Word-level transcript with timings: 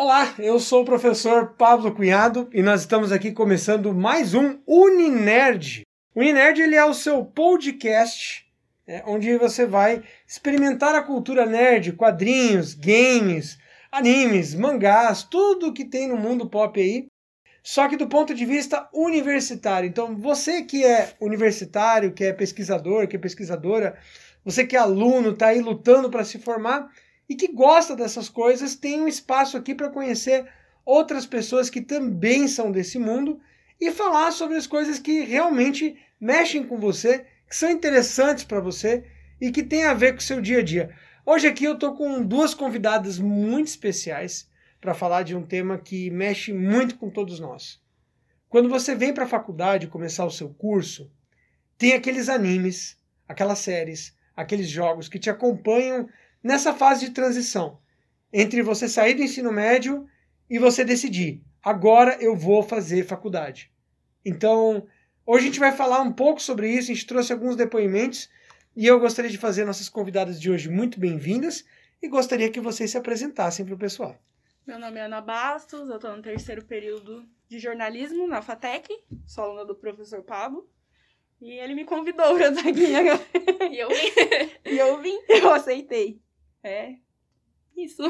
Olá, 0.00 0.32
eu 0.38 0.60
sou 0.60 0.82
o 0.82 0.84
professor 0.84 1.54
Pablo 1.58 1.92
Cunhado 1.92 2.48
e 2.52 2.62
nós 2.62 2.82
estamos 2.82 3.10
aqui 3.10 3.32
começando 3.32 3.92
mais 3.92 4.32
um 4.32 4.56
Uninerd. 4.64 5.82
O 6.14 6.20
Uninerd 6.20 6.62
ele 6.62 6.76
é 6.76 6.84
o 6.84 6.94
seu 6.94 7.24
podcast 7.24 8.46
é, 8.86 9.02
onde 9.04 9.36
você 9.38 9.66
vai 9.66 10.04
experimentar 10.24 10.94
a 10.94 11.02
cultura 11.02 11.44
nerd, 11.44 11.94
quadrinhos, 11.94 12.74
games, 12.74 13.58
animes, 13.90 14.54
mangás, 14.54 15.24
tudo 15.24 15.72
que 15.72 15.84
tem 15.84 16.06
no 16.06 16.16
mundo 16.16 16.48
pop 16.48 16.80
aí, 16.80 17.08
só 17.60 17.88
que 17.88 17.96
do 17.96 18.06
ponto 18.06 18.32
de 18.32 18.46
vista 18.46 18.88
universitário. 18.94 19.88
Então, 19.88 20.16
você 20.16 20.62
que 20.62 20.84
é 20.84 21.16
universitário, 21.20 22.12
que 22.12 22.22
é 22.22 22.32
pesquisador, 22.32 23.08
que 23.08 23.16
é 23.16 23.18
pesquisadora, 23.18 23.98
você 24.44 24.64
que 24.64 24.76
é 24.76 24.78
aluno, 24.78 25.30
está 25.30 25.48
aí 25.48 25.60
lutando 25.60 26.08
para 26.08 26.24
se 26.24 26.38
formar, 26.38 26.88
e 27.28 27.34
que 27.34 27.52
gosta 27.52 27.94
dessas 27.94 28.28
coisas 28.28 28.74
tem 28.74 29.00
um 29.00 29.08
espaço 29.08 29.56
aqui 29.56 29.74
para 29.74 29.90
conhecer 29.90 30.48
outras 30.84 31.26
pessoas 31.26 31.68
que 31.68 31.80
também 31.80 32.48
são 32.48 32.72
desse 32.72 32.98
mundo 32.98 33.38
e 33.80 33.92
falar 33.92 34.32
sobre 34.32 34.56
as 34.56 34.66
coisas 34.66 34.98
que 34.98 35.20
realmente 35.20 35.96
mexem 36.20 36.64
com 36.64 36.78
você, 36.78 37.26
que 37.48 37.54
são 37.54 37.70
interessantes 37.70 38.44
para 38.44 38.60
você 38.60 39.04
e 39.40 39.52
que 39.52 39.62
tem 39.62 39.84
a 39.84 39.94
ver 39.94 40.12
com 40.12 40.18
o 40.18 40.22
seu 40.22 40.40
dia 40.40 40.60
a 40.60 40.62
dia. 40.62 40.94
Hoje 41.24 41.46
aqui 41.46 41.64
eu 41.64 41.74
estou 41.74 41.94
com 41.94 42.24
duas 42.24 42.54
convidadas 42.54 43.18
muito 43.18 43.68
especiais 43.68 44.48
para 44.80 44.94
falar 44.94 45.22
de 45.22 45.36
um 45.36 45.44
tema 45.44 45.76
que 45.76 46.10
mexe 46.10 46.52
muito 46.52 46.96
com 46.96 47.10
todos 47.10 47.38
nós. 47.38 47.80
Quando 48.48 48.68
você 48.68 48.94
vem 48.94 49.12
para 49.12 49.24
a 49.24 49.28
faculdade 49.28 49.88
começar 49.88 50.24
o 50.24 50.30
seu 50.30 50.48
curso, 50.48 51.10
tem 51.76 51.92
aqueles 51.92 52.28
animes, 52.28 52.96
aquelas 53.28 53.58
séries, 53.58 54.16
aqueles 54.34 54.68
jogos 54.68 55.08
que 55.08 55.18
te 55.18 55.28
acompanham 55.28 56.08
nessa 56.42 56.74
fase 56.74 57.06
de 57.06 57.12
transição 57.12 57.78
entre 58.32 58.62
você 58.62 58.88
sair 58.88 59.14
do 59.14 59.22
ensino 59.22 59.52
médio 59.52 60.06
e 60.48 60.58
você 60.58 60.84
decidir, 60.84 61.42
agora 61.62 62.16
eu 62.20 62.36
vou 62.36 62.62
fazer 62.62 63.04
faculdade. 63.04 63.72
Então, 64.24 64.86
hoje 65.26 65.44
a 65.44 65.46
gente 65.46 65.60
vai 65.60 65.72
falar 65.72 66.00
um 66.00 66.12
pouco 66.12 66.40
sobre 66.40 66.70
isso, 66.70 66.90
a 66.90 66.94
gente 66.94 67.06
trouxe 67.06 67.32
alguns 67.32 67.56
depoimentos 67.56 68.28
e 68.76 68.86
eu 68.86 69.00
gostaria 69.00 69.30
de 69.30 69.38
fazer 69.38 69.64
nossas 69.64 69.88
convidadas 69.88 70.40
de 70.40 70.50
hoje 70.50 70.68
muito 70.68 71.00
bem-vindas 71.00 71.64
e 72.02 72.08
gostaria 72.08 72.50
que 72.50 72.60
vocês 72.60 72.90
se 72.90 72.98
apresentassem 72.98 73.64
para 73.64 73.74
o 73.74 73.78
pessoal. 73.78 74.16
Meu 74.66 74.78
nome 74.78 75.00
é 75.00 75.04
Ana 75.04 75.20
Bastos, 75.20 75.88
eu 75.88 75.96
estou 75.96 76.14
no 76.14 76.22
terceiro 76.22 76.64
período 76.64 77.26
de 77.48 77.58
jornalismo 77.58 78.28
na 78.28 78.42
FATEC, 78.42 78.94
sou 79.26 79.44
aluna 79.44 79.64
do 79.64 79.74
professor 79.74 80.22
Pablo. 80.22 80.68
E 81.40 81.52
ele 81.52 81.74
me 81.74 81.84
convidou 81.84 82.34
para 82.36 82.48
estar 82.48 82.68
aqui 82.68 82.94
agora. 82.94 83.20
e 83.70 83.78
eu 83.78 83.88
vim. 83.88 84.12
e 84.66 84.78
eu 84.78 85.00
vim, 85.00 85.18
eu 85.28 85.50
aceitei. 85.50 86.20
É. 86.62 86.94
Isso. 87.76 88.02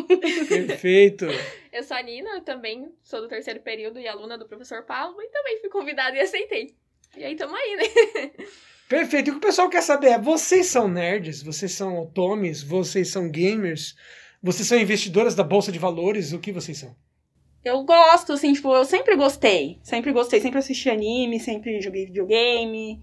Perfeito. 0.49 1.27
eu 1.73 1.83
sou 1.83 1.97
a 1.97 2.03
Nina, 2.03 2.41
também 2.41 2.91
sou 3.03 3.21
do 3.21 3.29
terceiro 3.29 3.61
período 3.61 3.99
e 4.01 4.09
aluna 4.09 4.39
do 4.39 4.49
professor 4.49 4.83
Paulo, 4.85 5.21
e 5.21 5.29
também 5.29 5.61
fui 5.61 5.69
convidada 5.69 6.17
e 6.17 6.21
aceitei. 6.21 6.75
E 7.17 7.25
aí 7.25 7.37
tamo 7.37 7.55
aí, 7.55 7.77
né? 7.77 8.31
Perfeito. 8.89 9.29
E 9.29 9.31
o 9.31 9.35
que 9.35 9.39
o 9.39 9.47
pessoal 9.47 9.69
quer 9.69 9.83
saber 9.83 10.09
é: 10.09 10.19
vocês 10.19 10.67
são 10.67 10.89
nerds, 10.89 11.43
vocês 11.43 11.73
são 11.73 12.01
otomes, 12.01 12.63
vocês 12.63 13.11
são 13.11 13.31
gamers, 13.31 13.95
vocês 14.43 14.67
são 14.67 14.79
investidoras 14.79 15.35
da 15.35 15.45
Bolsa 15.45 15.71
de 15.71 15.79
Valores, 15.79 16.33
o 16.33 16.39
que 16.39 16.53
vocês 16.53 16.79
são? 16.79 16.97
Eu 17.63 17.83
gosto, 17.85 18.33
assim, 18.33 18.55
tipo, 18.55 18.75
eu 18.75 18.85
sempre 18.85 19.17
gostei. 19.17 19.79
Sempre 19.83 20.13
gostei, 20.13 20.41
sempre 20.41 20.59
assisti 20.59 20.89
anime, 20.89 21.39
sempre 21.39 21.83
joguei 21.83 22.07
videogame 22.07 23.03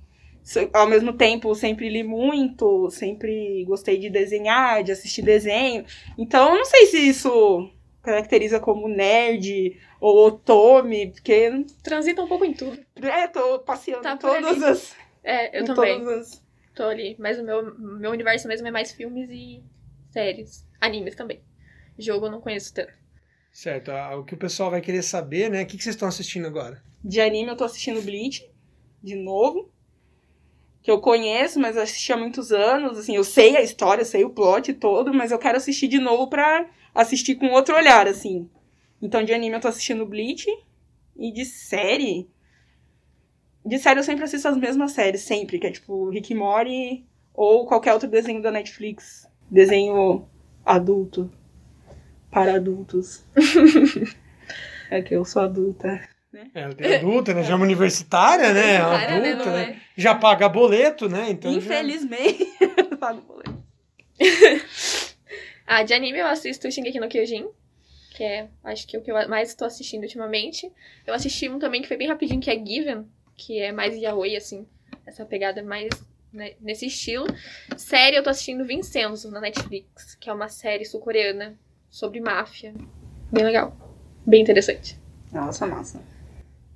ao 0.74 0.88
mesmo 0.88 1.14
tempo 1.14 1.56
sempre 1.56 1.90
li 1.90 2.04
muito, 2.04 2.90
sempre 2.92 3.64
gostei 3.66 3.98
de 3.98 4.10
desenhar, 4.10 4.84
de 4.84 4.92
assistir 4.92 5.24
desenho. 5.24 5.86
Então, 6.18 6.52
eu 6.52 6.58
não 6.58 6.66
sei 6.66 6.86
se 6.86 6.98
isso 6.98 7.72
caracteriza 8.04 8.60
como 8.60 8.88
nerd 8.88 9.80
ou 10.00 10.28
otome, 10.28 11.12
porque 11.12 11.66
transita 11.82 12.22
um 12.22 12.28
pouco 12.28 12.46
em 12.46 12.54
tudo. 12.54 12.80
É, 13.02 13.28
tô 13.28 13.60
passeando 13.60 14.04
tá 14.04 14.14
em 14.14 14.18
todas 14.18 14.62
ali. 14.62 14.66
as 14.66 14.96
É, 15.24 15.60
eu 15.60 15.66
também. 15.66 16.08
As... 16.08 16.44
Tô 16.76 16.84
ali, 16.84 17.16
mas 17.18 17.40
o 17.40 17.44
meu 17.44 17.80
meu 17.80 18.12
universo 18.12 18.48
mesmo 18.48 18.68
é 18.68 18.72
mais 18.72 18.92
filmes 18.92 19.30
e 19.32 19.64
séries, 20.12 20.68
animes 20.80 21.16
também. 21.16 21.42
Jogo 21.98 22.28
eu 22.28 22.32
não 22.32 22.42
conheço 22.42 22.74
tanto. 22.74 22.94
Certo, 23.52 23.90
o 24.20 24.24
que 24.26 24.34
o 24.34 24.38
pessoal 24.38 24.70
vai 24.70 24.82
querer 24.82 25.02
saber, 25.02 25.50
né? 25.50 25.64
O 25.64 25.66
que 25.66 25.82
vocês 25.82 25.96
estão 25.96 26.10
assistindo 26.10 26.46
agora? 26.46 26.84
De 27.04 27.22
anime 27.22 27.50
eu 27.50 27.56
tô 27.56 27.64
assistindo 27.64 28.02
Bleach, 28.02 28.48
de 29.02 29.16
novo 29.16 29.74
que 30.86 30.92
eu 30.92 31.00
conheço, 31.00 31.60
mas 31.60 31.76
assisti 31.76 32.14
há 32.14 32.18
muitos 32.18 32.52
anos, 32.52 33.00
assim, 33.00 33.16
eu 33.16 33.24
sei 33.24 33.58
a 33.58 33.62
história, 33.64 34.06
sei 34.06 34.24
o 34.24 34.30
plot 34.30 34.72
todo, 34.76 35.12
mas 35.12 35.32
eu 35.32 35.40
quero 35.40 35.58
assistir 35.58 35.88
de 35.88 35.98
novo 35.98 36.28
pra 36.28 36.70
assistir 36.94 37.34
com 37.34 37.48
outro 37.48 37.76
olhar, 37.76 38.08
assim. 38.08 38.48
Então, 39.02 39.24
de 39.24 39.34
anime 39.34 39.56
eu 39.56 39.60
tô 39.60 39.68
assistindo 39.68 40.06
Bleach, 40.06 40.46
e 41.18 41.32
de 41.32 41.44
série... 41.44 42.30
De 43.66 43.80
série 43.80 44.00
eu 44.00 44.04
sempre 44.04 44.26
assisto 44.26 44.48
as 44.48 44.56
mesmas 44.56 44.92
séries, 44.92 45.22
sempre, 45.22 45.58
que 45.58 45.66
é 45.66 45.72
tipo 45.72 46.08
Rick 46.12 46.36
Mori 46.36 47.04
ou 47.34 47.66
qualquer 47.66 47.94
outro 47.94 48.08
desenho 48.08 48.44
da 48.44 48.52
Netflix. 48.52 49.28
Desenho 49.50 50.30
adulto. 50.64 51.32
Para 52.30 52.58
adultos. 52.58 53.26
é 54.92 55.02
que 55.02 55.16
eu 55.16 55.26
sou 55.26 55.42
adulta 55.42 56.00
né? 56.36 56.52
É, 56.54 56.98
adulta, 56.98 57.34
né? 57.34 57.42
Já 57.44 57.54
é 57.54 57.56
uma 57.56 57.64
universitária, 57.64 58.54
né? 58.54 58.84
Universitária, 58.84 59.20
né? 59.20 59.32
adulta, 59.32 59.52
né? 59.52 59.66
né? 59.68 59.82
Já 59.96 60.14
paga 60.14 60.50
boleto, 60.50 61.08
né? 61.08 61.30
Então 61.30 61.52
Infelizmente, 61.52 62.46
já... 62.60 62.98
pago 62.98 63.22
boleto. 63.22 63.64
ah, 65.66 65.84
de 65.84 65.94
anime 65.94 66.20
eu 66.20 66.28
assisto 66.28 66.70
Shingeki 66.70 67.00
no 67.00 67.08
Kyojin, 67.08 67.48
que 68.12 68.24
é, 68.24 68.50
acho 68.64 68.86
que 68.86 68.96
é 68.96 69.00
o 69.00 69.02
que 69.02 69.12
eu 69.12 69.30
mais 69.30 69.50
estou 69.50 69.66
assistindo 69.66 70.04
ultimamente. 70.04 70.70
Eu 71.08 71.14
assisti 71.14 71.50
um 71.50 71.58
também 71.58 71.82
que 71.82 71.88
foi 71.88 71.98
bem 71.98 72.08
rapidinho, 72.08 72.42
que 72.42 72.52
é 72.52 72.56
Given, 72.56 73.06
que 73.38 73.60
é 73.60 73.72
mais 73.72 73.96
yaoi, 73.96 74.36
assim, 74.36 74.68
essa 75.06 75.26
pegada 75.26 75.64
mais 75.64 75.90
né, 76.32 76.54
nesse 76.60 76.88
estilo. 76.88 77.26
Série, 77.78 78.18
eu 78.18 78.24
tô 78.24 78.30
assistindo 78.30 78.66
Vincenzo, 78.66 79.32
na 79.32 79.40
Netflix, 79.40 80.16
que 80.16 80.30
é 80.30 80.34
uma 80.34 80.50
série 80.50 80.86
sul-coreana 80.86 81.58
sobre 81.90 82.20
máfia. 82.20 82.74
Bem 83.32 83.44
legal. 83.44 83.76
Bem 84.26 84.42
interessante. 84.42 85.00
Nossa, 85.32 85.68
massa. 85.68 86.02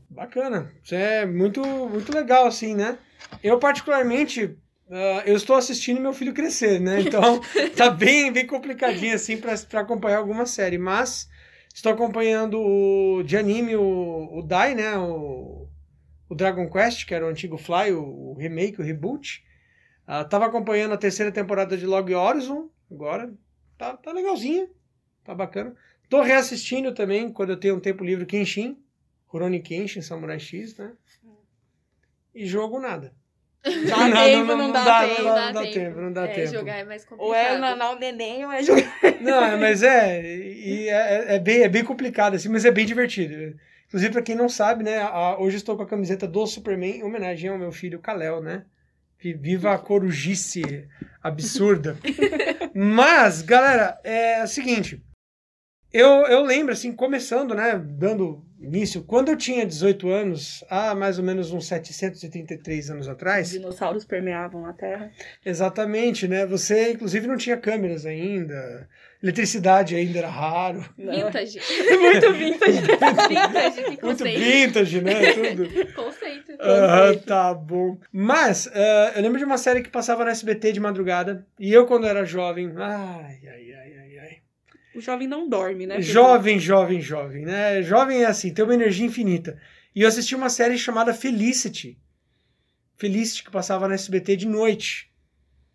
Bacana. 0.09 0.73
Isso 0.83 0.95
é 0.95 1.25
muito, 1.25 1.61
muito 1.61 2.11
legal, 2.11 2.47
assim, 2.47 2.73
né? 2.73 2.97
Eu, 3.43 3.59
particularmente, 3.59 4.45
uh, 4.45 5.21
eu 5.25 5.35
estou 5.35 5.55
assistindo 5.55 6.01
meu 6.01 6.13
filho 6.13 6.33
crescer, 6.33 6.79
né? 6.79 7.01
Então, 7.01 7.39
tá 7.77 7.91
bem, 7.91 8.31
bem 8.31 8.47
complicadinho, 8.47 9.13
assim, 9.13 9.37
para 9.37 9.53
acompanhar 9.79 10.17
alguma 10.17 10.45
série. 10.47 10.79
Mas, 10.79 11.29
estou 11.73 11.91
acompanhando 11.91 12.59
o, 12.59 13.23
de 13.23 13.37
anime 13.37 13.75
o, 13.75 14.39
o 14.39 14.41
Dai, 14.41 14.73
né? 14.73 14.97
O, 14.97 15.67
o 16.27 16.35
Dragon 16.35 16.67
Quest, 16.69 17.05
que 17.05 17.13
era 17.13 17.25
o 17.25 17.29
antigo 17.29 17.57
Fly, 17.57 17.91
o, 17.91 18.31
o 18.31 18.33
remake, 18.33 18.81
o 18.81 18.83
reboot. 18.83 19.45
Uh, 20.07 20.27
tava 20.27 20.47
acompanhando 20.47 20.93
a 20.93 20.97
terceira 20.97 21.31
temporada 21.31 21.77
de 21.77 21.85
Log 21.85 22.11
Horizon, 22.13 22.67
agora. 22.91 23.31
Tá, 23.77 23.95
tá 23.95 24.11
legalzinha, 24.11 24.67
tá 25.23 25.35
bacana. 25.35 25.75
Tô 26.09 26.21
reassistindo 26.21 26.93
também, 26.93 27.31
quando 27.31 27.51
eu 27.51 27.59
tenho 27.59 27.75
um 27.75 27.79
tempo 27.79 28.03
livre, 28.03 28.25
Kenshin. 28.25 28.75
Rurouni 29.29 29.61
Kenshin, 29.61 30.01
Samurai 30.01 30.39
X, 30.39 30.75
né? 30.77 30.91
E 32.33 32.45
jogo 32.45 32.79
nada. 32.79 33.13
Dá 33.63 34.07
não, 34.07 34.23
tempo, 34.23 34.45
não, 34.45 34.57
não, 34.57 34.67
não, 34.67 34.71
dá, 34.71 34.83
dá, 34.85 35.07
tempo. 35.07 35.23
Não, 35.23 35.35
dá, 35.35 35.51
dá 35.51 35.61
tempo, 35.61 36.01
não 36.01 36.13
dá 36.13 36.23
é, 36.23 36.27
tempo. 36.33 36.53
jogar 36.53 36.75
é 36.77 36.83
mais 36.85 37.03
complicado. 37.03 37.27
Ou 37.27 37.35
é 37.35 37.57
nanar 37.57 37.93
o 37.93 37.99
neném 37.99 38.45
ou 38.45 38.51
é 38.53 38.63
jogar. 38.63 38.89
Não, 39.19 39.57
mas 39.59 39.83
é, 39.83 40.21
e 40.23 40.87
é, 40.87 41.35
é, 41.35 41.39
bem, 41.39 41.63
é 41.63 41.67
bem 41.67 41.83
complicado, 41.83 42.35
assim, 42.35 42.47
mas 42.47 42.63
é 42.63 42.71
bem 42.71 42.85
divertido. 42.85 43.59
Inclusive, 43.87 44.13
pra 44.13 44.21
quem 44.21 44.35
não 44.35 44.47
sabe, 44.47 44.85
né, 44.85 44.99
a, 44.99 45.37
hoje 45.37 45.57
estou 45.57 45.75
com 45.75 45.83
a 45.83 45.87
camiseta 45.87 46.25
do 46.25 46.47
Superman 46.47 46.99
em 46.99 47.03
homenagem 47.03 47.49
ao 47.49 47.57
meu 47.57 47.71
filho 47.71 47.99
Kalel, 47.99 48.41
né? 48.41 48.65
Viva 49.17 49.73
a 49.73 49.77
corujice 49.77 50.87
absurda. 51.21 51.97
mas, 52.73 53.41
galera, 53.41 53.99
é 54.05 54.41
o 54.41 54.47
seguinte. 54.47 55.03
Eu, 55.91 56.07
eu 56.27 56.43
lembro, 56.43 56.71
assim, 56.71 56.93
começando, 56.93 57.53
né, 57.53 57.77
dando 57.77 58.45
início, 58.59 59.03
quando 59.03 59.29
eu 59.29 59.37
tinha 59.37 59.65
18 59.65 60.09
anos, 60.09 60.63
há 60.69 60.93
mais 60.93 61.17
ou 61.17 61.23
menos 61.23 61.51
uns 61.51 61.67
733 61.67 62.89
anos 62.91 63.07
atrás. 63.07 63.47
Os 63.47 63.53
dinossauros 63.53 64.05
permeavam 64.05 64.65
a 64.65 64.73
Terra. 64.73 65.11
Exatamente, 65.45 66.27
né? 66.27 66.45
Você, 66.45 66.91
inclusive, 66.91 67.25
não 67.27 67.37
tinha 67.37 67.55
câmeras 67.55 68.05
ainda, 68.05 68.87
eletricidade 69.23 69.95
ainda 69.95 70.19
era 70.19 70.29
raro. 70.29 70.83
Vintage. 70.97 71.59
Muito 71.99 72.33
vintage. 72.33 72.81
vintage, 73.29 73.97
que 73.97 74.05
Muito 74.05 74.23
vintage, 74.23 75.01
né? 75.01 75.33
Tudo. 75.33 75.69
conceito. 75.95 76.53
Ah, 76.59 77.11
tá 77.25 77.53
bom. 77.53 77.97
Mas, 78.11 78.65
uh, 78.67 79.15
eu 79.15 79.21
lembro 79.21 79.37
de 79.37 79.45
uma 79.45 79.57
série 79.57 79.81
que 79.81 79.89
passava 79.89 80.25
no 80.25 80.29
SBT 80.29 80.73
de 80.73 80.79
madrugada, 80.79 81.45
e 81.57 81.71
eu, 81.71 81.85
quando 81.85 82.05
era 82.05 82.25
jovem, 82.25 82.73
ai, 82.75 83.39
ai, 83.47 83.73
ai 83.73 83.98
o 84.95 85.01
jovem 85.01 85.27
não 85.27 85.47
dorme, 85.47 85.85
né? 85.85 86.01
Jovem, 86.01 86.59
jovem, 86.59 87.01
jovem, 87.01 87.45
né? 87.45 87.81
Jovem 87.81 88.23
é 88.23 88.25
assim, 88.25 88.53
tem 88.53 88.65
uma 88.65 88.73
energia 88.73 89.05
infinita. 89.05 89.59
E 89.95 90.01
eu 90.01 90.07
assisti 90.07 90.35
uma 90.35 90.49
série 90.49 90.77
chamada 90.77 91.13
Felicity. 91.13 91.97
Felicity, 92.97 93.43
que 93.43 93.51
passava 93.51 93.87
na 93.87 93.95
SBT 93.95 94.35
de 94.35 94.47
noite. 94.47 95.11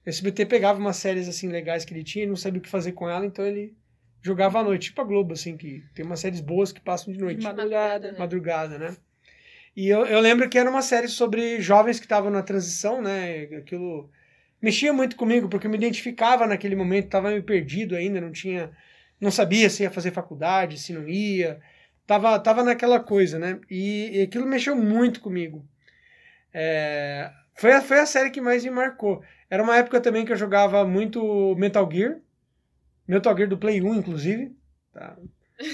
O 0.07 0.09
SBT 0.09 0.47
pegava 0.47 0.79
umas 0.79 0.97
séries 0.97 1.29
assim 1.29 1.49
legais 1.49 1.85
que 1.85 1.95
ele 1.95 2.05
tinha 2.05 2.25
e 2.25 2.29
não 2.29 2.37
sabia 2.37 2.59
o 2.59 2.63
que 2.63 2.69
fazer 2.69 2.93
com 2.93 3.09
ela, 3.09 3.25
então 3.25 3.45
ele 3.45 3.75
jogava 4.21 4.61
à 4.61 4.63
noite, 4.63 4.87
tipo 4.89 5.01
a 5.01 5.05
Globo, 5.05 5.33
assim, 5.33 5.57
que 5.57 5.83
tem 5.95 6.05
umas 6.05 6.21
séries 6.21 6.41
boas 6.41 6.73
que 6.73 6.81
passam 6.81 7.13
de 7.13 7.19
noite. 7.19 7.43
Madrugada. 7.43 8.13
né? 8.13 8.19
Madrugada, 8.19 8.79
né? 8.79 8.97
E 9.77 9.89
eu, 9.89 10.07
eu 10.07 10.21
lembro 10.21 10.49
que 10.49 10.59
era 10.59 10.71
uma 10.71 10.83
série 10.83 11.09
sobre 11.09 11.61
jovens 11.61 11.99
que 11.99 12.07
estavam 12.07 12.31
na 12.31 12.43
transição, 12.43 13.03
né? 13.03 13.43
Aquilo 13.59 14.09
mexia 14.63 14.93
muito 14.93 15.17
comigo, 15.17 15.49
porque 15.49 15.67
eu 15.67 15.71
me 15.71 15.77
identificava 15.77 16.47
naquele 16.47 16.77
momento, 16.77 17.07
estava 17.07 17.29
meio 17.29 17.43
perdido 17.43 17.95
ainda, 17.95 18.21
não 18.21 18.33
tinha. 18.33 18.71
Não 19.25 19.31
sabia 19.31 19.71
se 19.71 19.82
ia 19.82 19.91
fazer 19.91 20.11
faculdade, 20.11 20.76
se 20.79 20.93
não 20.93 21.09
ia. 21.09 21.59
Tava, 22.06 22.38
tava 22.38 22.62
naquela 22.62 23.00
coisa, 23.00 23.38
né? 23.38 23.59
E, 23.71 24.19
e 24.19 24.21
aquilo 24.21 24.44
mexeu 24.47 24.76
muito 24.76 25.19
comigo. 25.19 25.67
É, 26.53 27.31
foi, 27.55 27.73
a, 27.73 27.81
foi 27.81 28.00
a 28.00 28.05
série 28.05 28.29
que 28.31 28.38
mais 28.43 28.62
me 28.62 28.71
marcou. 28.71 29.23
Era 29.49 29.62
uma 29.62 29.79
época 29.79 29.99
também 30.03 30.26
que 30.26 30.32
eu 30.32 30.37
jogava 30.37 30.85
muito 30.85 31.55
Metal 31.56 31.88
Gear. 31.91 32.19
Metal 33.09 33.35
Gear 33.35 33.49
do 33.49 33.56
Play 33.56 33.81
1, 33.81 33.94
inclusive. 33.94 34.55
Tá? 34.93 35.17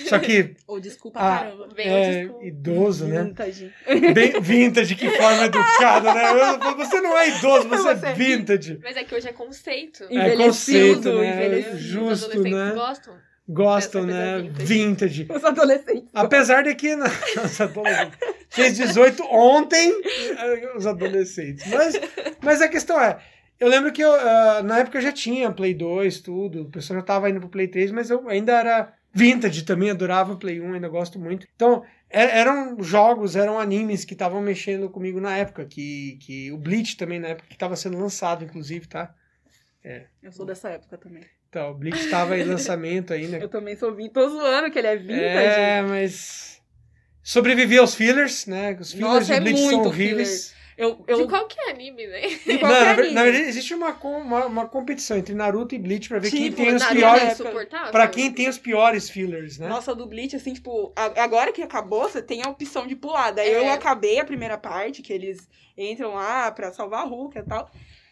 Só 0.09 0.21
que 0.21 0.55
Ou 0.69 0.79
desculpa, 0.79 1.19
Ah, 1.19 1.39
caramba. 1.41 1.69
Bem 1.75 1.89
é 1.89 2.27
school. 2.27 2.45
idoso, 2.45 3.07
né? 3.09 3.25
Vintage. 3.25 3.73
Bem 4.15 4.41
vintage, 4.41 4.95
que 4.95 5.11
forma 5.11 5.45
educada, 5.47 6.15
né? 6.15 6.23
Eu- 6.31 6.77
Você 6.77 7.01
não 7.01 7.19
é 7.19 7.37
idoso, 7.37 7.69
você, 7.69 7.83
Você 7.97 8.07
é 8.07 8.11
é 8.11 8.15
vintage. 8.15 8.79
Mas 8.81 8.97
é 8.97 9.03
que 9.03 9.13
hoje 9.13 9.29
é 9.29 9.33
conceito. 9.33 10.05
É 10.09 10.37
conceito, 10.37 11.13
né? 11.15 11.77
Justo, 11.77 12.27
adolescentes 12.27 12.53
né? 12.53 12.73
gostam. 12.77 13.30
Gostam, 13.53 14.03
Essa 14.03 14.13
né? 14.13 14.43
coisa 14.43 14.65
Vintage. 14.65 15.27
Os 15.29 15.45
adolescentes. 15.45 16.09
Apesar 16.15 16.63
de 16.63 16.75
que. 16.75 16.95
Nossa, 17.37 17.65
adolescente. 17.65 18.19
Fez 18.49 18.77
18 18.77 19.23
ontem, 19.25 19.93
eh, 20.05 20.73
os 20.77 20.87
adolescentes. 20.87 21.67
Mas, 21.67 22.01
mas 22.43 22.63
a 22.63 22.69
questão 22.69 23.01
é. 23.01 23.19
Eu 23.59 23.69
lembro 23.69 23.93
que 23.93 24.03
eu, 24.03 24.13
ah, 24.13 24.63
na 24.63 24.79
época 24.79 24.99
eu 24.99 25.03
já 25.03 25.13
tinha 25.13 25.51
Play 25.53 25.75
2, 25.75 26.21
tudo. 26.21 26.63
O 26.63 26.71
pessoal 26.71 27.01
já 27.01 27.05
tava 27.05 27.29
indo 27.29 27.41
pro 27.41 27.49
Play 27.49 27.69
3, 27.69 27.91
mas 27.93 28.09
eu 28.09 28.29
ainda 28.29 28.53
era 28.53 28.95
vintage 29.13 29.65
também, 29.65 29.91
adorava 29.91 30.33
o 30.33 30.39
Play 30.39 30.61
1, 30.61 30.75
ainda 30.75 30.89
gosto 30.89 31.19
muito. 31.19 31.47
Então, 31.55 31.85
é- 32.09 32.39
eram 32.39 32.81
jogos, 32.83 33.37
eram 33.37 33.59
animes 33.61 34.05
que 34.05 34.15
estavam 34.15 34.41
mexendo 34.41 34.89
comigo 34.89 35.21
na 35.21 35.37
época. 35.37 35.65
Que, 35.67 36.19
que 36.23 36.51
o 36.53 36.57
Bleach 36.57 36.97
também, 36.97 37.19
na 37.21 37.29
época 37.29 37.49
que 37.49 37.55
estava 37.55 37.77
sendo 37.77 37.99
lançado, 37.99 38.45
inclusive, 38.45 38.87
tá? 38.87 39.15
Eu 40.23 40.31
sou 40.33 40.47
dessa 40.47 40.69
época 40.71 40.97
também. 40.97 41.23
Então, 41.51 41.73
o 41.73 41.75
Bleach 41.75 41.99
estava 41.99 42.39
em 42.39 42.45
lançamento 42.49 43.13
ainda. 43.13 43.37
Eu 43.39 43.49
também 43.49 43.77
sou 43.77 43.91
vintage. 43.93 44.15
Tô 44.15 44.29
zoando 44.31 44.71
que 44.71 44.79
ele 44.79 44.87
é 44.87 44.97
vintage. 44.97 45.21
É, 45.61 45.83
mas. 45.83 46.63
Sobrevivi 47.23 47.77
aos 47.77 47.95
fillers, 47.95 48.47
né? 48.47 48.77
Os 48.81 48.93
fillers 48.93 49.13
Nossa, 49.15 49.27
de 49.27 49.33
é 49.33 49.41
Bleach 49.41 49.59
são 49.61 49.71
muito 49.73 49.87
horríveis. 49.89 50.55
Eu, 50.79 50.95
De 50.95 51.13
eu, 51.13 51.29
qualquer 51.29 51.69
anime, 51.73 52.07
né? 52.07 52.21
de 52.29 52.41
Não, 52.55 52.59
qualquer 52.61 52.85
na, 52.87 52.93
ver- 52.95 53.01
anime. 53.03 53.15
na 53.15 53.23
verdade, 53.25 53.45
existe 53.49 53.75
uma, 53.75 53.91
uma, 54.03 54.47
uma 54.47 54.67
competição 54.69 55.19
entre 55.19 55.35
Naruto 55.35 55.75
e 55.75 55.79
Bleach 55.79 56.09
pra 56.09 56.19
ver 56.19 56.31
quem 56.31 56.45
Tipo, 56.45 56.57
tem 56.57 56.75
os 56.75 56.81
Naruto 56.81 56.97
piores. 56.97 57.41
é. 57.41 57.91
Pra 57.91 58.09
quem 58.09 58.33
tem 58.33 58.49
os 58.49 58.57
piores 58.57 59.11
fillers, 59.11 59.59
né? 59.59 59.69
Nossa, 59.69 59.95
do 59.95 60.07
Bleach, 60.07 60.35
assim, 60.37 60.55
tipo, 60.55 60.91
agora 60.97 61.53
que 61.53 61.61
acabou, 61.61 62.05
você 62.09 62.23
tem 62.23 62.43
a 62.43 62.49
opção 62.49 62.87
de 62.87 62.97
pular. 62.97 63.31
Daí 63.33 63.51
É. 63.51 63.59
eu 63.59 63.69
acabei 63.71 64.19
a 64.19 64.25
primeira 64.25 64.57
parte, 64.57 65.03
que 65.03 65.13
eles 65.13 65.47
entram 65.77 66.15
lá 66.15 66.51
pra 66.51 66.73
salvar 66.73 67.03
a 67.03 67.07
Hulk 67.07 67.37
e 67.39 67.43
tal. 67.43 67.71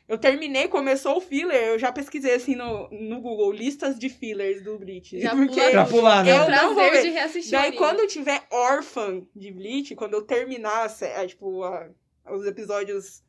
Eu 0.08 0.16
terminei, 0.16 0.68
começou 0.68 1.18
o 1.18 1.20
filler, 1.20 1.68
eu 1.68 1.78
já 1.78 1.92
pesquisei, 1.92 2.34
assim, 2.34 2.56
no, 2.56 2.88
no 2.90 3.20
Google, 3.20 3.52
listas 3.52 3.98
de 3.98 4.08
fillers 4.08 4.64
do 4.64 4.78
Bleach. 4.78 5.20
Já 5.20 5.30
Porque 5.36 5.60
pula 5.60 5.70
Pra 5.70 5.84
pular, 5.84 6.24
né? 6.24 6.30
É 6.30 6.38
Eu 6.38 6.44
o 6.46 6.50
não 6.50 6.74
vou 6.74 6.90
ver. 6.90 7.02
de 7.02 7.10
reassistir. 7.10 7.52
Daí, 7.52 7.72
quando 7.72 8.00
eu 8.00 8.06
tiver 8.08 8.42
órfã 8.50 9.20
de 9.36 9.52
Bleach, 9.52 9.94
quando 9.94 10.14
eu 10.14 10.22
terminar, 10.22 10.90
é, 11.02 11.26
tipo, 11.26 11.62
a- 11.62 11.90
os 12.30 12.46
episódios 12.46 13.22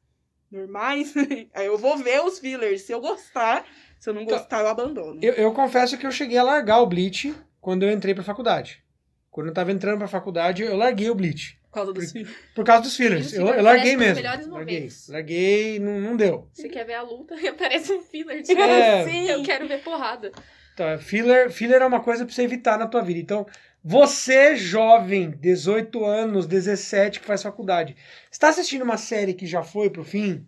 normais, 0.49 1.13
aí 1.53 1.65
eu 1.65 1.77
vou 1.77 1.97
ver 1.97 2.21
os 2.23 2.39
fillers. 2.39 2.83
Se 2.83 2.93
eu 2.93 3.01
gostar, 3.01 3.65
se 3.99 4.09
eu 4.09 4.13
não 4.13 4.21
Então, 4.21 4.37
gostar, 4.37 4.61
eu 4.61 4.67
abandono. 4.69 5.19
Eu, 5.21 5.33
eu 5.33 5.53
confesso 5.53 5.97
que 5.97 6.07
eu 6.07 6.11
cheguei 6.11 6.37
a 6.37 6.43
largar 6.43 6.79
o 6.79 6.87
Bleach 6.87 7.35
quando 7.59 7.83
eu 7.83 7.91
entrei 7.91 8.13
pra 8.15 8.23
faculdade. 8.23 8.81
Quando 9.29 9.47
eu 9.47 9.53
tava 9.53 9.71
entrando 9.73 9.97
pra 9.97 10.07
faculdade, 10.07 10.63
eu 10.63 10.77
larguei 10.77 11.09
o 11.09 11.15
Bleach. 11.15 11.58
Por 11.69 11.73
causa 11.75 11.93
dos 11.93 12.11
fillers. 12.11 12.35
Por 12.55 12.65
causa 12.65 12.81
dos 12.83 12.95
fillers. 12.97 13.27
Os 13.27 13.33
Eu, 13.33 13.47
eu 13.47 13.63
larguei 13.63 13.95
mesmo. 13.95 14.15
melhores 14.15 14.47
Larguei. 14.47 14.75
momentos. 14.77 15.07
Larguei, 15.09 15.79
não, 15.79 15.99
não 16.01 16.17
deu. 16.17 16.47
Você 16.51 16.67
quer 16.67 16.83
ver 16.85 16.95
a 16.95 17.01
luta 17.03 17.35
e 17.35 17.47
aparece 17.49 17.91
um 17.93 18.01
filler. 18.01 18.41
de 18.41 18.51
É. 18.53 19.03
Sim. 19.07 19.27
Eu 19.29 19.43
quero 19.43 19.67
ver 19.67 19.81
porrada. 19.83 20.31
Então, 20.73 20.97
filler, 20.97 21.51
filler 21.51 21.81
é 21.81 21.85
uma 21.85 21.99
coisa 22.01 22.25
pra 22.25 22.33
você 22.33 22.41
evitar 22.41 22.77
na 22.79 22.87
tua 22.87 23.01
vida. 23.01 23.19
Então, 23.19 23.45
você, 23.83 24.55
jovem, 24.55 25.31
18 25.31 26.03
anos, 26.05 26.47
17, 26.47 27.19
que 27.19 27.25
faz 27.25 27.43
faculdade, 27.43 27.95
está 28.31 28.49
assistindo 28.49 28.81
uma 28.81 28.97
série 28.97 29.33
que 29.33 29.45
já 29.45 29.61
foi 29.61 29.89
pro 29.89 30.03
fim? 30.03 30.45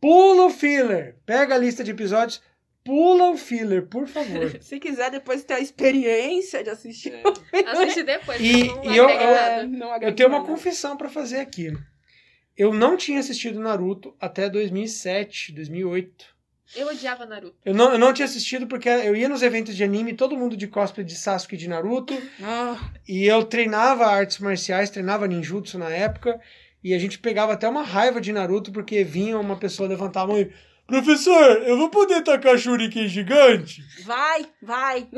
Pula 0.00 0.44
o 0.46 0.50
filler. 0.50 1.16
Pega 1.24 1.54
a 1.54 1.58
lista 1.58 1.82
de 1.82 1.92
episódios, 1.92 2.42
pula 2.86 3.30
o 3.30 3.36
filler, 3.36 3.86
por 3.86 4.06
favor. 4.06 4.56
Se 4.62 4.78
quiser 4.80 5.10
depois 5.10 5.44
ter 5.44 5.54
a 5.54 5.60
experiência 5.60 6.62
de 6.64 6.70
assistir. 6.70 7.12
Assiste 7.66 8.02
depois. 8.02 8.40
E- 8.40 8.64
não 8.68 8.84
e 8.84 8.96
eu- 8.96 9.08
eu- 9.10 10.02
Eu 10.02 10.14
tenho 10.14 10.28
uma 10.28 10.38
nada. 10.38 10.50
confissão 10.50 10.96
pra 10.96 11.08
fazer 11.08 11.40
aqui. 11.40 11.72
Eu 12.56 12.72
não 12.72 12.96
tinha 12.96 13.20
assistido 13.20 13.60
Naruto 13.60 14.14
até 14.18 14.48
2007, 14.48 15.52
2008. 15.52 16.34
Eu 16.74 16.88
odiava 16.88 17.24
Naruto. 17.26 17.54
Eu 17.64 17.74
não, 17.74 17.92
eu 17.92 17.98
não 17.98 18.12
tinha 18.12 18.24
assistido 18.24 18.66
porque 18.66 18.88
eu 18.88 19.14
ia 19.14 19.28
nos 19.28 19.42
eventos 19.42 19.76
de 19.76 19.84
anime, 19.84 20.14
todo 20.14 20.36
mundo 20.36 20.56
de 20.56 20.66
cosplay 20.66 21.04
de 21.04 21.14
Sasuke 21.14 21.54
e 21.54 21.58
de 21.58 21.68
Naruto. 21.68 22.20
Ah, 22.42 22.92
E 23.06 23.24
eu 23.26 23.44
treinava 23.44 24.06
artes 24.06 24.38
marciais, 24.38 24.90
treinava 24.90 25.28
ninjutsu 25.28 25.78
na 25.78 25.90
época, 25.90 26.40
e 26.82 26.92
a 26.94 26.98
gente 26.98 27.18
pegava 27.20 27.52
até 27.52 27.68
uma 27.68 27.82
raiva 27.82 28.20
de 28.20 28.32
Naruto 28.32 28.72
porque 28.72 29.04
vinha 29.04 29.38
uma 29.38 29.56
pessoa 29.56 29.88
levantar 29.88 30.22
a 30.22 30.26
mão 30.26 30.40
e 30.40 30.50
Professor, 30.86 31.62
eu 31.64 31.76
vou 31.76 31.88
poder 31.90 32.22
tacar 32.22 32.56
shuriken 32.56 33.08
gigante? 33.08 33.82
vai, 34.04 34.46
vai. 34.62 35.08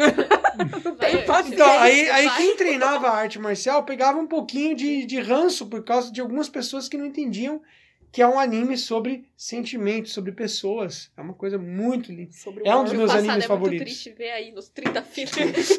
Vai, 0.99 1.13
Tem 1.13 1.25
pode 1.25 1.53
Então, 1.55 1.79
aí, 1.79 2.11
aí 2.11 2.27
vai. 2.27 2.37
quem 2.37 2.57
treinava 2.57 3.09
arte 3.11 3.39
marcial 3.39 3.85
pegava 3.85 4.19
um 4.19 4.27
pouquinho 4.27 4.75
de, 4.75 5.05
de 5.07 5.21
ranço 5.21 5.67
por 5.67 5.85
causa 5.85 6.11
de 6.11 6.21
algumas 6.21 6.49
pessoas 6.49 6.89
que 6.89 6.97
não 6.99 7.07
entendiam 7.07 7.63
que 8.11 8.21
é 8.23 8.27
um 8.27 8.39
anime 8.41 8.77
sobre 8.79 9.29
sentimentos, 9.37 10.13
sobre 10.15 10.33
pessoas. 10.33 11.13
É 11.17 11.21
uma 11.21 11.35
coisa 11.35 11.59
muito 11.59 12.11
linda. 12.11 12.33
Sobre 12.33 12.67
É 12.67 12.75
um 12.75 12.83
dos 12.83 12.93
meus 12.95 13.11
animes 13.11 13.45
é 13.45 13.47
favoritos. 13.47 13.79
muito 13.79 13.85
triste 13.85 14.11
ver 14.19 14.31
aí 14.31 14.51
nos 14.51 14.69
30 14.71 15.03
fillers. 15.03 15.79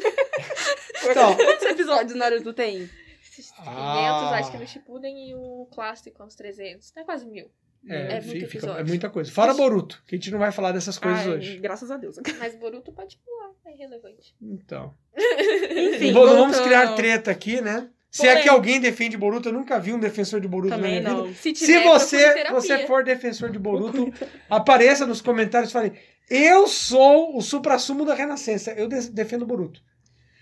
Então, 1.10 1.34
Quantos 1.34 1.64
episódios 1.66 2.16
Naruto 2.16 2.52
tem? 2.52 2.88
Esses 3.22 3.50
500, 3.52 3.66
Ah. 3.68 4.36
acho 4.38 4.50
que 4.50 4.58
no 4.58 4.66
Shippuden 4.66 5.30
e 5.30 5.34
o 5.34 5.66
clássico 5.74 6.22
uns 6.22 6.34
300. 6.34 6.92
É 6.96 7.02
quase 7.04 7.26
mil. 7.26 7.50
É, 7.88 8.16
É 8.16 8.20
muito 8.20 8.46
fica- 8.48 8.66
é 8.78 8.84
muita 8.84 9.08
coisa. 9.10 9.30
Fora 9.32 9.54
Boruto, 9.54 10.02
que 10.06 10.14
a 10.14 10.18
gente 10.18 10.30
não 10.30 10.38
vai 10.38 10.52
falar 10.52 10.72
dessas 10.72 10.98
coisas 10.98 11.20
Ai, 11.26 11.28
hoje. 11.32 11.58
Graças 11.58 11.90
a 11.90 11.96
Deus. 11.96 12.16
Mas 12.38 12.54
Boruto 12.56 12.92
pode 12.92 13.16
pular, 13.18 13.50
é 13.66 13.74
irrelevante. 13.74 14.34
Então. 14.40 14.94
Enfim, 15.16 16.12
Não 16.12 16.26
vamos 16.26 16.58
criar 16.60 16.94
treta 16.94 17.30
aqui, 17.30 17.60
né? 17.60 17.88
Se 18.10 18.26
é 18.26 18.42
que 18.42 18.48
alguém 18.48 18.80
defende 18.80 19.16
Boruto, 19.16 19.50
eu 19.50 19.52
nunca 19.52 19.78
vi 19.78 19.92
um 19.92 19.98
defensor 20.00 20.40
de 20.40 20.48
Boruto 20.48 20.74
Também 20.74 21.00
na 21.00 21.10
minha 21.10 21.22
vida. 21.22 21.28
não. 21.28 21.34
Se, 21.34 21.42
Se 21.42 21.52
tiver, 21.52 21.84
você, 21.84 22.16
procure 22.16 22.34
terapia. 22.34 22.60
você 22.60 22.86
for 22.86 23.04
defensor 23.04 23.50
de 23.50 23.58
Boruto, 23.58 24.12
apareça 24.48 25.06
nos 25.06 25.20
comentários 25.22 25.70
e 25.70 25.72
fale: 25.72 25.92
Eu 26.28 26.66
sou 26.66 27.36
o 27.36 27.40
supra-sumo 27.40 28.04
da 28.04 28.12
Renascença. 28.14 28.72
Eu 28.72 28.88
de- 28.88 29.10
defendo 29.12 29.46
Boruto. 29.46 29.80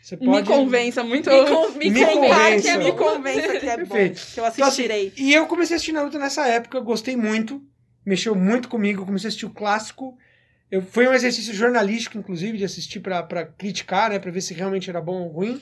Você 0.03 0.17
Me 0.17 0.27
pode. 0.27 0.47
convença 0.49 1.03
muito. 1.05 1.29
Me, 1.31 1.45
con 1.47 1.71
me, 1.73 1.91
Me 1.91 2.05
convença 2.05 2.63
que 2.63 2.69
é. 2.69 2.79
Me 2.79 2.93
convença 2.93 3.59
que 3.61 3.67
é 3.67 3.77
bom. 3.85 3.95
Perfeito. 3.95 4.15
Que 4.35 4.41
eu 4.41 4.45
Então, 4.45 4.45
assim, 4.47 4.63
assistirei. 4.63 5.13
E 5.17 5.35
eu 5.35 5.47
comecei 5.47 5.75
a 5.75 5.77
assistir 5.77 5.93
Naruto 5.93 6.19
nessa 6.19 6.47
época, 6.47 6.79
eu 6.79 6.83
gostei 6.83 7.17
muito, 7.17 7.63
mexeu 8.07 8.35
muito 8.35 8.69
comigo, 8.69 9.05
comecei 9.05 9.27
a 9.27 9.29
assistir 9.29 9.47
o 9.47 9.51
clássico. 9.51 10.17
Eu, 10.71 10.83
foi 10.83 11.07
um 11.09 11.13
exercício 11.13 11.53
jornalístico, 11.55 12.17
inclusive, 12.19 12.57
de 12.59 12.65
assistir 12.65 13.01
pra 13.01 13.23
pra 13.23 13.45
criticar, 13.45 14.11
né? 14.11 14.19
Pra 14.19 14.31
ver 14.31 14.41
se 14.41 14.55
realmente 14.55 14.89
era 14.89 15.01
bom 15.01 15.23
ou 15.23 15.29
ruim. 15.29 15.61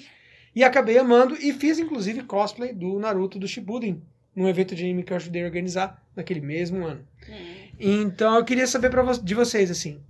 E 0.54 0.64
acabei 0.64 0.96
amando 0.98 1.36
e 1.36 1.52
fiz, 1.52 1.78
inclusive, 1.78 2.22
cosplay 2.22 2.72
do 2.72 2.98
Naruto 2.98 3.38
do 3.38 3.46
Shippuden, 3.46 4.02
num 4.34 4.48
evento 4.48 4.74
de 4.74 4.82
anime 4.84 5.02
que 5.02 5.12
eu 5.12 5.16
ajudei 5.16 5.42
a 5.42 5.44
organizar 5.46 6.02
naquele 6.14 6.40
mesmo 6.40 6.84
ano. 6.84 7.06
Então 7.78 8.36
eu 8.36 8.44
queria 8.44 8.66
saber 8.66 8.90
pra 8.90 9.02
vo- 9.02 9.22
de 9.22 9.34
vocês, 9.34 9.70
assim, 9.70 10.00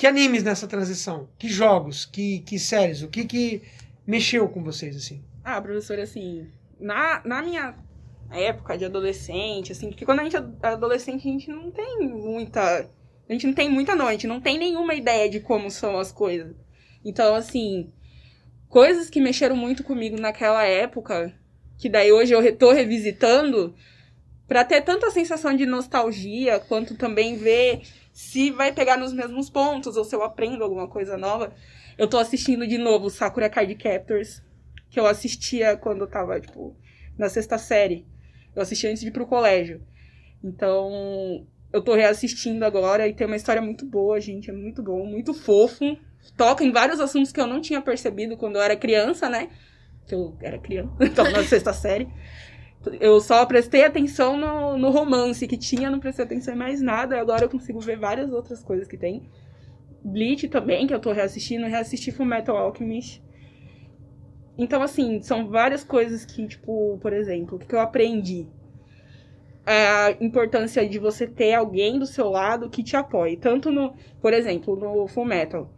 que 0.00 0.06
animes 0.06 0.42
nessa 0.42 0.66
transição? 0.66 1.28
Que 1.38 1.46
jogos? 1.46 2.06
Que, 2.06 2.38
que 2.38 2.58
séries? 2.58 3.02
O 3.02 3.08
que 3.08 3.22
que 3.22 3.60
mexeu 4.06 4.48
com 4.48 4.64
vocês, 4.64 4.96
assim? 4.96 5.22
Ah, 5.44 5.60
professor, 5.60 5.98
assim, 5.98 6.46
na, 6.80 7.20
na 7.22 7.42
minha 7.42 7.74
época 8.30 8.78
de 8.78 8.86
adolescente, 8.86 9.72
assim, 9.72 9.90
porque 9.90 10.06
quando 10.06 10.20
a 10.20 10.24
gente 10.24 10.36
é 10.36 10.68
adolescente, 10.68 11.28
a 11.28 11.30
gente 11.30 11.50
não 11.50 11.70
tem 11.70 11.98
muita. 12.08 12.88
A 13.28 13.32
gente 13.34 13.46
não 13.46 13.52
tem 13.52 13.68
muita, 13.68 13.94
não, 13.94 14.06
a 14.06 14.12
gente 14.12 14.26
não 14.26 14.40
tem 14.40 14.56
nenhuma 14.56 14.94
ideia 14.94 15.28
de 15.28 15.38
como 15.38 15.70
são 15.70 15.98
as 15.98 16.10
coisas. 16.10 16.56
Então, 17.04 17.34
assim, 17.34 17.92
coisas 18.70 19.10
que 19.10 19.20
mexeram 19.20 19.54
muito 19.54 19.84
comigo 19.84 20.18
naquela 20.18 20.64
época, 20.64 21.30
que 21.76 21.90
daí 21.90 22.10
hoje 22.10 22.32
eu 22.32 22.56
tô 22.56 22.72
revisitando, 22.72 23.74
pra 24.48 24.64
ter 24.64 24.80
tanto 24.80 25.04
a 25.04 25.10
sensação 25.10 25.54
de 25.54 25.66
nostalgia, 25.66 26.58
quanto 26.58 26.96
também 26.96 27.36
ver 27.36 27.82
se 28.12 28.50
vai 28.50 28.72
pegar 28.72 28.96
nos 28.96 29.12
mesmos 29.12 29.48
pontos, 29.48 29.96
ou 29.96 30.04
se 30.04 30.14
eu 30.14 30.22
aprendo 30.22 30.62
alguma 30.62 30.88
coisa 30.88 31.16
nova. 31.16 31.52
Eu 31.96 32.08
tô 32.08 32.18
assistindo 32.18 32.66
de 32.66 32.78
novo 32.78 33.10
Sakura 33.10 33.48
Card 33.48 33.74
Captors, 33.74 34.42
que 34.88 34.98
eu 34.98 35.06
assistia 35.06 35.76
quando 35.76 36.02
eu 36.02 36.06
tava, 36.06 36.40
tipo, 36.40 36.76
na 37.16 37.28
sexta 37.28 37.58
série. 37.58 38.06
Eu 38.54 38.62
assistia 38.62 38.90
antes 38.90 39.02
de 39.02 39.08
ir 39.08 39.12
pro 39.12 39.26
colégio. 39.26 39.80
Então, 40.42 41.46
eu 41.72 41.82
tô 41.82 41.94
reassistindo 41.94 42.64
agora 42.64 43.06
e 43.06 43.14
tem 43.14 43.26
uma 43.26 43.36
história 43.36 43.62
muito 43.62 43.84
boa, 43.86 44.20
gente. 44.20 44.50
É 44.50 44.52
muito 44.52 44.82
bom, 44.82 45.04
muito 45.04 45.32
fofo. 45.32 45.96
toca 46.36 46.64
em 46.64 46.72
vários 46.72 47.00
assuntos 47.00 47.30
que 47.32 47.40
eu 47.40 47.46
não 47.46 47.60
tinha 47.60 47.80
percebido 47.80 48.36
quando 48.36 48.56
eu 48.56 48.62
era 48.62 48.76
criança, 48.76 49.28
né? 49.28 49.50
Que 50.06 50.14
eu 50.14 50.36
era 50.40 50.58
criança, 50.58 50.92
estava 51.04 51.30
na 51.30 51.44
sexta 51.44 51.72
série. 51.72 52.08
Eu 52.98 53.20
só 53.20 53.44
prestei 53.44 53.84
atenção 53.84 54.38
no, 54.38 54.78
no 54.78 54.90
romance 54.90 55.46
que 55.46 55.58
tinha, 55.58 55.90
não 55.90 56.00
prestei 56.00 56.24
atenção 56.24 56.54
em 56.54 56.56
mais 56.56 56.80
nada. 56.80 57.20
Agora 57.20 57.44
eu 57.44 57.48
consigo 57.48 57.78
ver 57.78 57.98
várias 57.98 58.32
outras 58.32 58.62
coisas 58.62 58.88
que 58.88 58.96
tem. 58.96 59.28
Bleach 60.02 60.48
também, 60.48 60.86
que 60.86 60.94
eu 60.94 60.98
tô 61.00 61.12
reassistindo. 61.12 61.66
Reassisti 61.66 62.10
Metal 62.24 62.56
Alchemist. 62.56 63.22
Então, 64.56 64.82
assim, 64.82 65.22
são 65.22 65.48
várias 65.48 65.84
coisas 65.84 66.24
que, 66.24 66.46
tipo, 66.46 66.98
por 67.02 67.12
exemplo, 67.12 67.56
o 67.56 67.58
que 67.58 67.74
eu 67.74 67.80
aprendi? 67.80 68.46
A 69.66 70.12
importância 70.18 70.88
de 70.88 70.98
você 70.98 71.26
ter 71.26 71.52
alguém 71.52 71.98
do 71.98 72.06
seu 72.06 72.30
lado 72.30 72.70
que 72.70 72.82
te 72.82 72.96
apoie. 72.96 73.36
Tanto 73.36 73.70
no, 73.70 73.92
por 74.22 74.32
exemplo, 74.32 74.74
no 74.74 75.06
Full 75.06 75.26
Metal. 75.26 75.70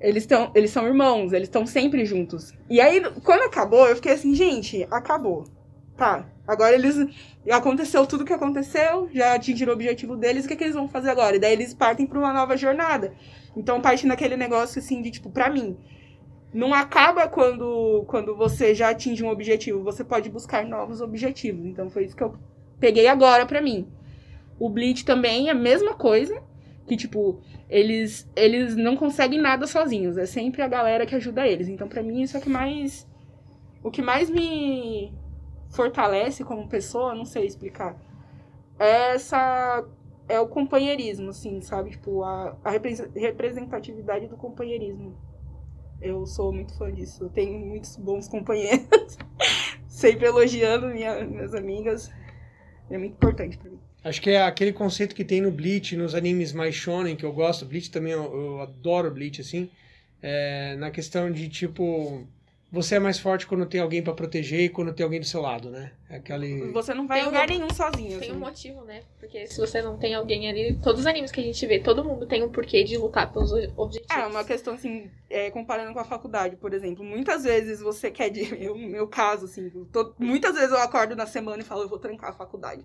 Eles, 0.00 0.24
tão, 0.24 0.50
eles 0.54 0.70
são 0.70 0.86
irmãos, 0.86 1.32
eles 1.34 1.48
estão 1.48 1.66
sempre 1.66 2.06
juntos. 2.06 2.54
E 2.70 2.80
aí, 2.80 3.02
quando 3.22 3.42
acabou, 3.42 3.86
eu 3.86 3.96
fiquei 3.96 4.12
assim, 4.12 4.34
gente, 4.34 4.86
acabou 4.90 5.44
tá, 5.96 6.26
agora 6.46 6.74
eles. 6.74 6.96
Aconteceu 7.50 8.06
tudo 8.06 8.22
o 8.22 8.24
que 8.24 8.32
aconteceu, 8.32 9.08
já 9.12 9.34
atingiram 9.34 9.72
o 9.72 9.74
objetivo 9.74 10.16
deles, 10.16 10.44
o 10.44 10.48
que, 10.48 10.54
é 10.54 10.56
que 10.56 10.64
eles 10.64 10.74
vão 10.74 10.88
fazer 10.88 11.10
agora? 11.10 11.36
E 11.36 11.38
daí 11.38 11.52
eles 11.52 11.72
partem 11.72 12.06
para 12.06 12.18
uma 12.18 12.32
nova 12.32 12.56
jornada. 12.56 13.14
Então 13.56 13.80
parte 13.80 14.06
naquele 14.06 14.36
negócio 14.36 14.78
assim 14.78 15.00
de 15.00 15.10
tipo, 15.10 15.30
pra 15.30 15.48
mim, 15.48 15.76
não 16.52 16.74
acaba 16.74 17.28
quando, 17.28 18.04
quando 18.06 18.34
você 18.34 18.74
já 18.74 18.90
atinge 18.90 19.22
um 19.22 19.30
objetivo, 19.30 19.82
você 19.82 20.02
pode 20.02 20.28
buscar 20.28 20.64
novos 20.64 21.00
objetivos. 21.00 21.64
Então 21.64 21.88
foi 21.88 22.04
isso 22.04 22.16
que 22.16 22.22
eu 22.22 22.34
peguei 22.80 23.06
agora 23.06 23.46
pra 23.46 23.62
mim. 23.62 23.86
O 24.58 24.68
Bleach 24.68 25.04
também 25.04 25.48
é 25.48 25.52
a 25.52 25.54
mesma 25.54 25.94
coisa, 25.94 26.42
que 26.86 26.96
tipo, 26.96 27.40
eles 27.68 28.28
eles 28.34 28.74
não 28.76 28.96
conseguem 28.96 29.40
nada 29.40 29.66
sozinhos, 29.66 30.16
é 30.16 30.26
sempre 30.26 30.62
a 30.62 30.68
galera 30.68 31.06
que 31.06 31.14
ajuda 31.14 31.46
eles. 31.46 31.68
Então 31.68 31.88
para 31.88 32.02
mim 32.02 32.22
isso 32.22 32.36
é 32.36 32.40
o 32.40 32.42
que 32.42 32.48
mais 32.48 33.06
o 33.82 33.90
que 33.90 34.02
mais 34.02 34.30
me 34.30 35.12
fortalece 35.76 36.42
como 36.42 36.66
pessoa, 36.68 37.14
não 37.14 37.26
sei 37.26 37.44
explicar. 37.46 37.96
Essa 38.78 39.84
é 40.28 40.40
o 40.40 40.48
companheirismo, 40.48 41.30
assim, 41.30 41.60
sabe? 41.60 41.90
Tipo, 41.90 42.24
a, 42.24 42.56
a 42.64 42.70
representatividade 43.14 44.26
do 44.26 44.36
companheirismo. 44.36 45.16
Eu 46.00 46.26
sou 46.26 46.52
muito 46.52 46.76
fã 46.76 46.92
disso. 46.92 47.24
Eu 47.24 47.28
tenho 47.28 47.58
muitos 47.58 47.96
bons 47.96 48.26
companheiros. 48.26 49.16
Sempre 49.86 50.26
elogiando 50.26 50.88
minha, 50.88 51.24
minhas 51.24 51.54
amigas. 51.54 52.10
É 52.90 52.98
muito 52.98 53.14
importante 53.14 53.56
pra 53.56 53.70
mim. 53.70 53.78
Acho 54.04 54.20
que 54.20 54.30
é 54.30 54.42
aquele 54.42 54.72
conceito 54.72 55.14
que 55.14 55.24
tem 55.24 55.40
no 55.40 55.50
Bleach, 55.50 55.96
nos 55.96 56.14
animes 56.14 56.52
mais 56.52 56.74
shonen, 56.74 57.16
que 57.16 57.24
eu 57.24 57.32
gosto. 57.32 57.64
Bleach 57.64 57.90
também, 57.90 58.12
eu, 58.12 58.22
eu 58.22 58.60
adoro 58.60 59.10
Bleach, 59.10 59.40
assim. 59.40 59.70
É, 60.22 60.76
na 60.76 60.90
questão 60.90 61.30
de, 61.30 61.48
tipo, 61.48 62.26
você 62.70 62.96
é 62.96 62.98
mais 62.98 63.18
forte 63.18 63.46
quando 63.46 63.64
tem 63.64 63.80
alguém 63.80 64.02
para 64.02 64.12
proteger 64.12 64.60
e 64.60 64.68
quando 64.68 64.92
tem 64.92 65.04
alguém 65.04 65.20
do 65.20 65.26
seu 65.26 65.40
lado, 65.40 65.70
né? 65.70 65.92
É 66.10 66.16
aquele... 66.16 66.72
Você 66.72 66.92
não 66.92 67.06
vai 67.06 67.20
em 67.20 67.24
lugar 67.24 67.46
nenhum 67.48 67.72
sozinho. 67.72 68.18
Tem 68.18 68.30
assim. 68.30 68.32
um 68.36 68.40
motivo, 68.40 68.84
né? 68.84 69.02
Porque 69.20 69.46
se 69.46 69.58
você 69.60 69.80
não 69.80 69.96
tem 69.96 70.14
alguém 70.14 70.48
ali, 70.48 70.74
todos 70.82 71.00
os 71.02 71.06
animes 71.06 71.30
que 71.30 71.40
a 71.40 71.44
gente 71.44 71.64
vê, 71.64 71.78
todo 71.78 72.04
mundo 72.04 72.26
tem 72.26 72.42
um 72.42 72.50
porquê 72.50 72.82
de 72.82 72.98
lutar 72.98 73.32
pelos 73.32 73.52
objetivos. 73.76 74.16
É, 74.16 74.26
uma 74.26 74.44
questão 74.44 74.74
assim, 74.74 75.08
é, 75.30 75.50
comparando 75.50 75.92
com 75.92 76.00
a 76.00 76.04
faculdade, 76.04 76.56
por 76.56 76.74
exemplo. 76.74 77.04
Muitas 77.04 77.44
vezes 77.44 77.80
você 77.80 78.10
quer 78.10 78.30
de. 78.30 78.46
Eu, 78.62 78.76
meu 78.76 79.06
caso, 79.06 79.44
assim, 79.44 79.70
tô, 79.92 80.12
muitas 80.18 80.54
vezes 80.54 80.70
eu 80.70 80.78
acordo 80.78 81.14
na 81.14 81.26
semana 81.26 81.62
e 81.62 81.64
falo, 81.64 81.82
eu 81.82 81.88
vou 81.88 81.98
trancar 81.98 82.30
a 82.30 82.32
faculdade. 82.32 82.84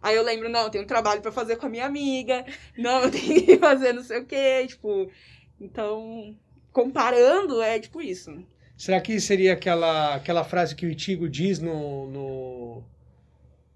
Aí 0.00 0.14
eu 0.14 0.22
lembro, 0.22 0.48
não, 0.48 0.64
eu 0.64 0.70
tenho 0.70 0.84
um 0.84 0.86
trabalho 0.86 1.20
para 1.20 1.32
fazer 1.32 1.56
com 1.56 1.66
a 1.66 1.68
minha 1.68 1.86
amiga, 1.86 2.44
não, 2.76 3.02
eu 3.02 3.10
tenho 3.12 3.44
que 3.44 3.58
fazer 3.58 3.92
não 3.92 4.04
sei 4.04 4.20
o 4.20 4.26
quê, 4.26 4.66
tipo. 4.68 5.10
Então, 5.60 6.36
comparando, 6.72 7.60
é 7.60 7.80
tipo 7.80 8.00
isso. 8.00 8.30
Será 8.76 9.00
que 9.00 9.18
seria 9.20 9.54
aquela, 9.54 10.14
aquela 10.14 10.44
frase 10.44 10.74
que 10.74 10.84
o 10.84 10.90
Itigo 10.90 11.28
diz 11.28 11.58
no, 11.58 12.06
no, 12.08 12.82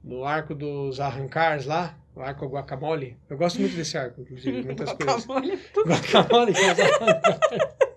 no 0.04 0.24
arco 0.24 0.54
dos 0.54 1.00
arrancars 1.00 1.64
lá? 1.64 1.96
O 2.14 2.20
arco 2.20 2.46
guacamole? 2.46 3.16
Eu 3.28 3.36
gosto 3.36 3.60
muito 3.60 3.74
desse 3.76 3.96
arco, 3.96 4.20
inclusive, 4.20 4.62
muitas 4.62 4.92
coisas. 4.92 5.24
Guacamole? 5.26 6.52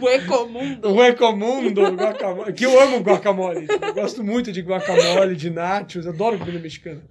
O 0.00 0.08
Ecomundo. 0.08 0.94
O 0.94 1.04
Ecomundo, 1.04 1.82
guacamole. 1.96 2.52
Que 2.52 2.64
eu 2.64 2.80
amo 2.80 2.98
guacamole. 3.00 3.66
Eu 3.68 3.94
gosto 3.94 4.22
muito 4.22 4.52
de 4.52 4.62
guacamole, 4.62 5.34
de 5.34 5.50
nachos, 5.50 6.06
adoro 6.06 6.38
comida 6.38 6.58
mexicana. 6.58 7.02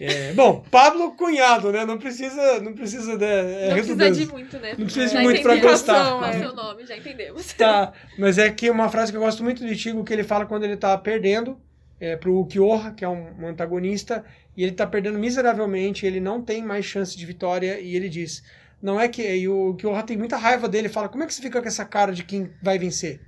É, 0.00 0.32
bom, 0.32 0.64
Pablo 0.70 1.12
Cunhado, 1.12 1.70
né? 1.70 1.84
Não 1.84 1.98
precisa, 1.98 2.58
não 2.60 2.72
precisa 2.72 3.18
de, 3.18 3.24
é 3.24 3.68
não 3.68 3.74
precisa 3.74 4.10
de 4.10 4.26
muito, 4.26 4.58
né? 4.58 4.74
Não 4.78 4.86
precisa 4.86 5.18
de 5.18 5.22
muito 5.22 5.42
para 5.42 5.56
gostar. 5.56 6.18
Qual 6.18 6.24
é 6.24 6.36
o 6.36 6.38
seu 6.40 6.54
nome, 6.54 6.86
já 6.86 6.96
entendemos. 6.96 7.52
Tá, 7.52 7.92
mas 8.18 8.38
é 8.38 8.50
que 8.50 8.70
uma 8.70 8.88
frase 8.88 9.12
que 9.12 9.18
eu 9.18 9.20
gosto 9.20 9.44
muito 9.44 9.66
de 9.66 9.76
Tigo 9.76 10.02
que 10.02 10.10
ele 10.10 10.24
fala 10.24 10.46
quando 10.46 10.64
ele 10.64 10.78
tá 10.78 10.96
perdendo 10.96 11.60
é, 12.00 12.16
pro 12.16 12.40
Ukiyoha, 12.40 12.92
que 12.92 13.04
é 13.04 13.08
um, 13.08 13.42
um 13.42 13.46
antagonista, 13.46 14.24
e 14.56 14.62
ele 14.64 14.72
tá 14.72 14.86
perdendo 14.86 15.18
miseravelmente, 15.18 16.06
ele 16.06 16.18
não 16.18 16.40
tem 16.40 16.64
mais 16.64 16.86
chance 16.86 17.14
de 17.14 17.26
vitória, 17.26 17.78
e 17.78 17.94
ele 17.94 18.08
diz, 18.08 18.42
não 18.80 18.98
é 18.98 19.06
que... 19.06 19.22
E 19.22 19.46
o 19.46 19.72
Ukiyoha 19.72 20.02
tem 20.02 20.16
muita 20.16 20.38
raiva 20.38 20.66
dele, 20.66 20.88
fala, 20.88 21.10
como 21.10 21.24
é 21.24 21.26
que 21.26 21.34
você 21.34 21.42
fica 21.42 21.60
com 21.60 21.68
essa 21.68 21.84
cara 21.84 22.10
de 22.10 22.24
quem 22.24 22.50
vai 22.62 22.78
vencer? 22.78 23.20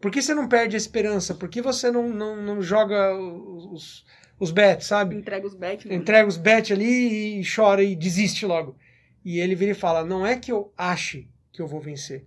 Por 0.00 0.12
que 0.12 0.22
você 0.22 0.32
não 0.32 0.48
perde 0.48 0.76
a 0.76 0.78
esperança? 0.78 1.34
Por 1.34 1.48
que 1.48 1.60
você 1.60 1.90
não, 1.90 2.08
não, 2.08 2.36
não 2.36 2.62
joga 2.62 3.14
os 3.16 4.04
os 4.40 4.50
bets, 4.50 4.86
sabe? 4.86 5.14
Entrega 5.14 5.46
os 5.46 5.54
bets. 5.54 5.84
Né? 5.84 5.94
Entrega 5.94 6.26
os 6.26 6.38
bets 6.38 6.72
ali 6.72 7.40
e 7.40 7.42
chora 7.44 7.84
e 7.84 7.94
desiste 7.94 8.46
logo. 8.46 8.74
E 9.22 9.38
ele 9.38 9.54
vira 9.54 9.72
e 9.72 9.74
fala: 9.74 10.02
Não 10.04 10.26
é 10.26 10.36
que 10.36 10.50
eu 10.50 10.72
ache 10.76 11.28
que 11.52 11.60
eu 11.60 11.68
vou 11.68 11.80
vencer, 11.80 12.24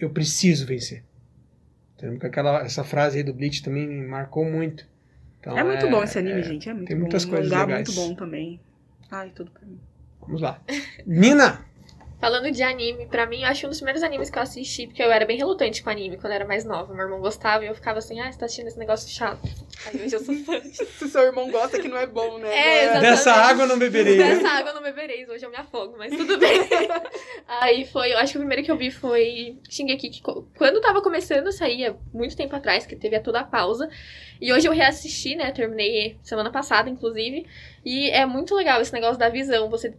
eu 0.00 0.10
preciso 0.10 0.66
vencer. 0.66 1.04
Então, 1.94 2.16
aquela, 2.28 2.62
essa 2.62 2.82
frase 2.82 3.18
aí 3.18 3.22
do 3.22 3.34
Bleach 3.34 3.62
também 3.62 3.86
me 3.86 4.06
marcou 4.06 4.44
muito. 4.44 4.88
Então, 5.38 5.56
é 5.56 5.62
muito 5.62 5.86
é, 5.86 5.90
bom 5.90 6.02
esse 6.02 6.18
anime, 6.18 6.40
é, 6.40 6.42
gente. 6.42 6.68
É 6.68 6.74
muito 6.74 6.88
tem 6.88 6.96
bom. 6.96 7.02
muitas 7.02 7.24
coisas 7.24 7.50
legais. 7.50 7.88
muito 7.88 7.92
bom 7.92 8.14
também. 8.14 8.60
Ai, 9.10 9.30
tudo 9.30 9.50
pra 9.50 9.64
mim. 9.66 9.78
Vamos 10.20 10.40
lá. 10.40 10.60
Nina! 11.06 11.64
Falando 12.22 12.52
de 12.52 12.62
anime, 12.62 13.06
pra 13.06 13.26
mim, 13.26 13.42
eu 13.42 13.48
acho 13.48 13.66
um 13.66 13.68
dos 13.68 13.78
primeiros 13.78 14.00
animes 14.00 14.30
que 14.30 14.38
eu 14.38 14.42
assisti, 14.42 14.86
porque 14.86 15.02
eu 15.02 15.10
era 15.10 15.26
bem 15.26 15.36
relutante 15.36 15.82
com 15.82 15.90
anime 15.90 16.16
quando 16.16 16.30
eu 16.30 16.36
era 16.36 16.44
mais 16.44 16.64
nova. 16.64 16.94
Meu 16.94 17.02
irmão 17.02 17.20
gostava 17.20 17.64
e 17.64 17.66
eu 17.66 17.74
ficava 17.74 17.98
assim, 17.98 18.20
ah, 18.20 18.30
você 18.30 18.38
tá 18.38 18.44
assistindo 18.44 18.68
esse 18.68 18.78
negócio 18.78 19.10
chato. 19.10 19.40
Aí 19.84 20.00
hoje 20.00 20.14
eu 20.14 20.20
sou 20.20 20.32
fã. 20.36 20.60
Se 20.70 21.08
seu 21.08 21.22
irmão 21.22 21.50
gosta, 21.50 21.80
que 21.80 21.88
não 21.88 21.96
é 21.96 22.06
bom, 22.06 22.38
né? 22.38 22.48
É, 22.48 22.84
exatamente. 22.84 23.10
Dessa 23.10 23.32
água 23.32 23.64
eu 23.64 23.66
não 23.66 23.76
beberei. 23.76 24.18
Dessa 24.18 24.48
água 24.50 24.70
eu 24.70 24.74
não 24.76 24.82
beberei, 24.84 25.28
hoje 25.28 25.44
eu 25.44 25.50
me 25.50 25.56
afogo, 25.56 25.96
mas 25.98 26.16
tudo 26.16 26.38
bem. 26.38 26.60
Aí 27.60 27.84
foi, 27.86 28.12
eu 28.12 28.18
acho 28.18 28.34
que 28.34 28.38
o 28.38 28.40
primeiro 28.40 28.62
que 28.62 28.70
eu 28.70 28.76
vi 28.76 28.92
foi 28.92 29.58
Shingeki, 29.68 30.10
que 30.10 30.22
quando 30.56 30.80
tava 30.80 31.02
começando, 31.02 31.50
saía 31.50 31.96
muito 32.14 32.36
tempo 32.36 32.54
atrás, 32.54 32.86
que 32.86 32.94
teve 32.94 33.16
a 33.16 33.20
toda 33.20 33.40
a 33.40 33.44
pausa. 33.44 33.90
E 34.40 34.52
hoje 34.52 34.68
eu 34.68 34.72
reassisti, 34.72 35.34
né? 35.34 35.50
Terminei 35.50 36.20
semana 36.22 36.52
passada, 36.52 36.88
inclusive. 36.88 37.44
E 37.84 38.10
é 38.10 38.24
muito 38.24 38.54
legal 38.54 38.80
esse 38.80 38.92
negócio 38.92 39.18
da 39.18 39.28
visão. 39.28 39.68
Você 39.68 39.92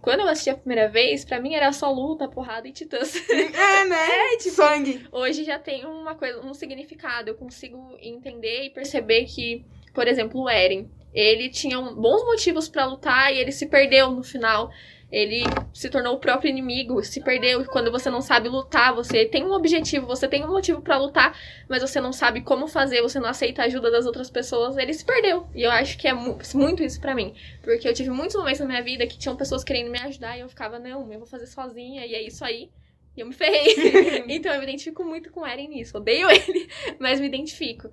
quando 0.00 0.20
eu 0.20 0.28
assisti 0.28 0.50
a 0.50 0.56
primeira 0.56 0.88
vez, 0.88 1.24
pra 1.24 1.40
mim 1.40 1.54
era 1.54 1.72
só 1.72 1.90
luta, 1.90 2.28
porrada 2.28 2.68
e 2.68 2.72
titãs. 2.72 3.14
É, 3.30 3.84
né? 3.84 3.96
É, 4.34 4.36
tipo, 4.36 4.54
sangue. 4.54 5.06
Hoje 5.10 5.44
já 5.44 5.58
tem 5.58 5.84
uma 5.84 6.14
coisa, 6.14 6.40
um 6.40 6.54
significado. 6.54 7.30
Eu 7.30 7.34
consigo 7.34 7.96
entender 8.00 8.64
e 8.64 8.70
perceber 8.70 9.24
que, 9.24 9.64
por 9.92 10.06
exemplo, 10.06 10.42
o 10.42 10.48
Eren, 10.48 10.88
ele 11.12 11.48
tinha 11.48 11.80
bons 11.80 12.24
motivos 12.24 12.68
para 12.68 12.84
lutar 12.84 13.34
e 13.34 13.38
ele 13.38 13.50
se 13.50 13.66
perdeu 13.66 14.10
no 14.10 14.22
final 14.22 14.70
ele 15.16 15.44
se 15.72 15.88
tornou 15.88 16.14
o 16.14 16.18
próprio 16.18 16.50
inimigo, 16.50 17.02
se 17.02 17.22
perdeu. 17.22 17.64
Quando 17.64 17.90
você 17.90 18.10
não 18.10 18.20
sabe 18.20 18.50
lutar, 18.50 18.94
você 18.94 19.24
tem 19.24 19.42
um 19.46 19.52
objetivo, 19.52 20.06
você 20.06 20.28
tem 20.28 20.44
um 20.44 20.48
motivo 20.48 20.82
para 20.82 20.98
lutar, 20.98 21.34
mas 21.66 21.80
você 21.80 22.02
não 22.02 22.12
sabe 22.12 22.42
como 22.42 22.68
fazer, 22.68 23.00
você 23.00 23.18
não 23.18 23.30
aceita 23.30 23.62
a 23.62 23.64
ajuda 23.64 23.90
das 23.90 24.04
outras 24.04 24.28
pessoas, 24.28 24.76
ele 24.76 24.92
se 24.92 25.06
perdeu. 25.06 25.48
E 25.54 25.62
eu 25.62 25.70
acho 25.70 25.96
que 25.96 26.06
é 26.06 26.12
muito 26.12 26.82
isso 26.82 27.00
para 27.00 27.14
mim. 27.14 27.32
Porque 27.62 27.88
eu 27.88 27.94
tive 27.94 28.10
muitos 28.10 28.36
momentos 28.36 28.60
na 28.60 28.66
minha 28.66 28.82
vida 28.82 29.06
que 29.06 29.16
tinham 29.16 29.34
pessoas 29.34 29.64
querendo 29.64 29.90
me 29.90 29.98
ajudar 30.00 30.36
e 30.36 30.40
eu 30.40 30.50
ficava, 30.50 30.78
não, 30.78 31.10
eu 31.10 31.18
vou 31.18 31.26
fazer 31.26 31.46
sozinha, 31.46 32.04
e 32.04 32.14
é 32.14 32.22
isso 32.22 32.44
aí. 32.44 32.70
E 33.16 33.20
eu 33.20 33.26
me 33.26 33.32
ferrei. 33.32 33.74
então 34.28 34.52
eu 34.52 34.58
me 34.58 34.66
identifico 34.66 35.02
muito 35.02 35.30
com 35.30 35.40
o 35.40 35.46
Eren 35.46 35.68
nisso. 35.68 35.96
Odeio 35.96 36.28
ele, 36.28 36.68
mas 37.00 37.18
me 37.20 37.26
identifico. 37.26 37.90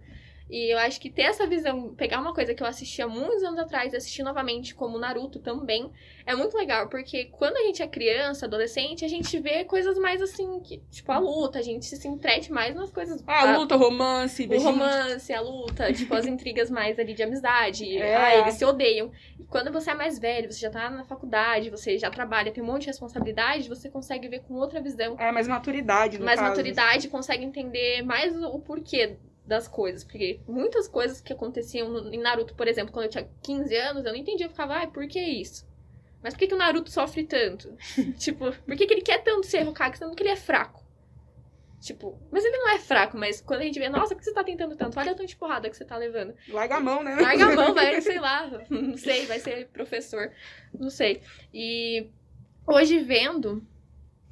E 0.50 0.72
eu 0.74 0.78
acho 0.78 1.00
que 1.00 1.10
ter 1.10 1.24
essa 1.24 1.48
visão, 1.48 1.96
pegar 1.96 2.20
uma 2.20 2.34
coisa 2.34 2.54
que 2.54 2.62
eu 2.62 2.68
assisti 2.68 3.02
há 3.02 3.08
muitos 3.08 3.44
anos 3.44 3.60
atrás 3.60 3.94
e 3.94 3.96
assistir 3.96 4.24
novamente, 4.24 4.76
como 4.76 5.00
Naruto 5.00 5.40
também, 5.40 5.90
é 6.26 6.36
muito 6.36 6.56
legal, 6.56 6.88
porque 6.90 7.26
quando 7.26 7.58
a 7.58 7.62
gente 7.62 7.82
é 7.82 7.88
criança, 7.88 8.46
adolescente, 8.46 9.04
a 9.04 9.08
gente 9.08 9.40
vê 9.40 9.64
coisas 9.64 9.98
mais 9.98 10.22
assim, 10.22 10.60
que, 10.60 10.78
tipo 10.92 11.12
a 11.12 11.18
luta, 11.18 11.60
a 11.60 11.62
gente 11.62 11.86
se 11.86 12.08
entrete 12.08 12.52
mais 12.52 12.76
nas 12.76 12.92
coisas. 12.92 13.24
Ah, 13.26 13.54
a 13.54 13.58
luta, 13.58 13.76
o 13.76 13.80
romance, 13.80 14.48
o 14.48 14.60
romance, 14.60 15.34
a 15.34 15.42
luta, 15.42 15.92
tipo 15.92 16.14
as 16.14 16.26
intrigas 16.26 16.70
mais 16.70 17.00
ali 17.00 17.14
de 17.14 17.24
amizade. 17.24 17.98
É. 17.98 18.16
Ah, 18.16 18.38
eles 18.38 18.56
se 18.56 18.66
odeiam. 18.66 19.12
E 19.40 19.44
quando 19.46 19.72
você 19.72 19.92
é 19.92 19.94
mais 19.96 20.20
velho, 20.20 20.52
você 20.52 20.60
já 20.60 20.70
tá 20.70 20.90
na 20.90 21.04
faculdade, 21.04 21.70
você 21.70 21.98
já 21.98 22.10
trabalha, 22.10 22.52
tem 22.52 22.64
um 22.64 22.68
monte 22.68 22.82
de 22.82 22.88
responsabilidade, 22.88 23.68
você 23.68 23.90
consegue 23.90 24.28
ver 24.28 24.42
com 24.42 24.54
outra 24.56 24.82
visão. 24.82 25.16
É, 25.20 25.32
mais 25.32 25.48
maturidade, 25.48 26.18
no 26.20 26.26
Mais 26.26 26.40
caso. 26.40 26.50
maturidade, 26.52 27.08
consegue 27.08 27.44
entender 27.44 28.04
mais 28.04 28.36
o 28.36 28.60
porquê 28.60 29.18
das 29.46 29.68
coisas. 29.68 30.04
Porque 30.04 30.40
muitas 30.48 30.88
coisas 30.88 31.22
que 31.22 31.34
aconteciam 31.34 32.12
em 32.12 32.20
Naruto, 32.20 32.56
por 32.56 32.68
exemplo, 32.68 32.94
quando 32.94 33.06
eu 33.06 33.12
tinha 33.12 33.30
15 33.42 33.76
anos, 33.76 34.06
eu 34.06 34.12
não 34.12 34.20
entendia. 34.20 34.46
Eu 34.46 34.52
ficava, 34.52 34.76
ai, 34.76 34.88
por 34.88 35.08
que 35.08 35.20
isso? 35.20 35.68
Mas 36.22 36.34
por 36.34 36.40
que, 36.40 36.48
que 36.48 36.56
o 36.56 36.58
Naruto 36.58 36.90
sofre 36.90 37.26
tanto? 37.26 37.76
tipo, 38.18 38.52
por 38.52 38.76
que, 38.76 38.88
que 38.88 38.94
ele 38.94 39.02
quer 39.02 39.22
tanto 39.24 39.46
ser 39.46 39.68
Hokage, 39.68 39.98
sendo 39.98 40.16
que 40.16 40.24
ele 40.24 40.30
é 40.30 40.38
fraco? 40.38 40.84
Tipo, 41.84 42.18
mas 42.32 42.46
ele 42.46 42.58
não 42.60 42.70
é 42.70 42.80
fraco, 42.80 43.18
mas 43.18 43.42
quando 43.42 43.60
a 43.60 43.64
gente 43.66 43.78
vê, 43.78 43.90
nossa, 43.90 44.16
por 44.16 44.20
que 44.20 44.24
você 44.24 44.34
tá 44.34 44.42
tentando 44.42 44.74
tanto? 44.74 44.98
Olha 44.98 45.12
a 45.12 45.16
tanta 45.16 45.36
porrada 45.36 45.70
que 45.70 45.76
você 45.76 45.84
tá 45.84 45.98
levando. 45.98 46.34
Larga 46.48 46.78
a 46.78 46.80
mão, 46.80 47.04
né? 47.04 47.14
Larga 47.14 47.46
a 47.46 47.56
mão, 47.56 47.74
vai, 47.74 48.00
sei 48.00 48.22
lá, 48.22 48.50
não 48.72 48.96
sei, 48.96 49.26
vai 49.26 49.38
ser 49.38 49.68
professor, 49.68 50.32
não 50.74 50.90
sei. 50.90 51.22
E 51.54 52.10
hoje 52.66 53.00
vendo, 53.00 53.62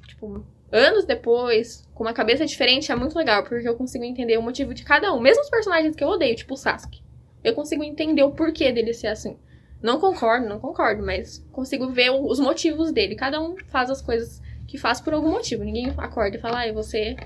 tipo, 0.06 0.46
anos 0.72 1.04
depois, 1.04 1.86
com 1.94 2.02
uma 2.02 2.14
cabeça 2.14 2.46
diferente, 2.46 2.90
é 2.90 2.96
muito 2.96 3.16
legal, 3.16 3.44
porque 3.44 3.68
eu 3.68 3.76
consigo 3.76 4.04
entender 4.04 4.38
o 4.38 4.42
motivo 4.42 4.72
de 4.72 4.82
cada 4.82 5.12
um. 5.12 5.20
Mesmo 5.20 5.42
os 5.42 5.50
personagens 5.50 5.94
que 5.94 6.02
eu 6.02 6.08
odeio, 6.08 6.34
tipo 6.34 6.54
o 6.54 6.56
Sasuke. 6.56 7.02
Eu 7.44 7.54
consigo 7.54 7.84
entender 7.84 8.22
o 8.22 8.30
porquê 8.30 8.72
dele 8.72 8.94
ser 8.94 9.08
assim. 9.08 9.36
Não 9.82 9.98
concordo, 10.00 10.48
não 10.48 10.60
concordo, 10.60 11.04
mas 11.04 11.44
consigo 11.52 11.90
ver 11.90 12.10
os 12.10 12.38
motivos 12.38 12.92
dele. 12.92 13.16
Cada 13.16 13.40
um 13.40 13.56
faz 13.66 13.90
as 13.90 14.00
coisas 14.00 14.40
que 14.66 14.78
faz 14.78 15.00
por 15.00 15.12
algum 15.12 15.30
motivo. 15.30 15.64
Ninguém 15.64 15.92
acorda 15.98 16.36
e 16.36 16.40
fala, 16.40 16.58
ai, 16.58 16.72
você 16.72 17.16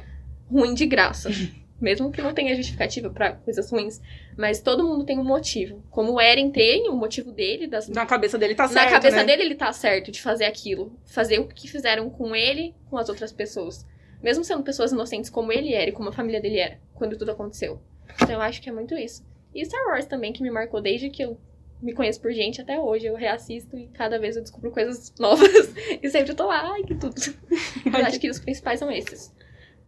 ruim 0.51 0.75
de 0.75 0.87
graça. 0.87 1.31
Mesmo 1.81 2.11
que 2.11 2.23
não 2.23 2.33
tenha 2.33 2.57
justificativa 2.57 3.11
para 3.11 3.33
coisas 3.33 3.71
ruins. 3.71 4.01
Mas 4.37 4.61
todo 4.61 4.85
mundo 4.85 5.05
tem 5.05 5.19
um 5.19 5.25
motivo. 5.25 5.83
Como 5.91 6.13
o 6.13 6.21
Eren 6.21 6.51
tem 6.51 6.89
o 6.89 6.97
motivo 6.97 7.33
dele. 7.33 7.67
Das... 7.67 7.89
Na 7.89 8.07
cabeça 8.07 8.39
dele 8.39 8.55
tá 8.55 8.67
certo. 8.67 8.85
Na 8.85 8.91
cabeça 8.91 9.17
né? 9.17 9.25
dele, 9.25 9.43
ele 9.43 9.55
tá 9.55 9.73
certo 9.73 10.11
de 10.11 10.23
fazer 10.23 10.45
aquilo. 10.45 10.99
Fazer 11.05 11.39
o 11.39 11.47
que 11.47 11.69
fizeram 11.69 12.09
com 12.09 12.35
ele, 12.35 12.75
com 12.89 12.97
as 12.97 13.09
outras 13.09 13.33
pessoas. 13.33 13.87
Mesmo 14.23 14.43
sendo 14.43 14.63
pessoas 14.63 14.93
inocentes 14.93 15.29
como 15.29 15.53
ele 15.53 15.75
era 15.75 15.91
e 15.91 15.93
como 15.93 16.09
a 16.09 16.13
família 16.13 16.41
dele 16.41 16.59
era, 16.59 16.81
quando 16.95 17.17
tudo 17.17 17.31
aconteceu. 17.31 17.81
Então 18.15 18.35
eu 18.35 18.41
acho 18.41 18.63
que 18.63 18.69
é 18.69 18.73
muito 18.73 18.95
isso. 18.95 19.25
E 19.55 19.65
Star 19.65 19.87
Wars 19.87 20.07
também, 20.07 20.33
que 20.33 20.43
me 20.43 20.51
marcou 20.51 20.81
desde 20.81 21.11
que 21.11 21.23
eu 21.23 21.39
me 21.81 21.93
conheço 21.93 22.21
por 22.21 22.33
gente 22.33 22.61
até 22.61 22.79
hoje. 22.79 23.07
Eu 23.07 23.15
reassisto 23.15 23.77
e 23.77 23.89
cada 23.89 24.19
vez 24.19 24.37
eu 24.37 24.43
descubro 24.43 24.71
coisas 24.71 25.13
novas. 25.19 25.73
e 26.03 26.09
sempre 26.09 26.33
eu 26.33 26.37
tô 26.37 26.47
lá, 26.47 26.73
ai, 26.73 26.83
que 26.83 26.95
tudo. 26.95 27.15
eu 27.87 28.07
acho 28.07 28.19
que 28.19 28.31
os 28.31 28.39
principais 28.39 28.79
são 28.79 28.91
esses. 28.91 29.33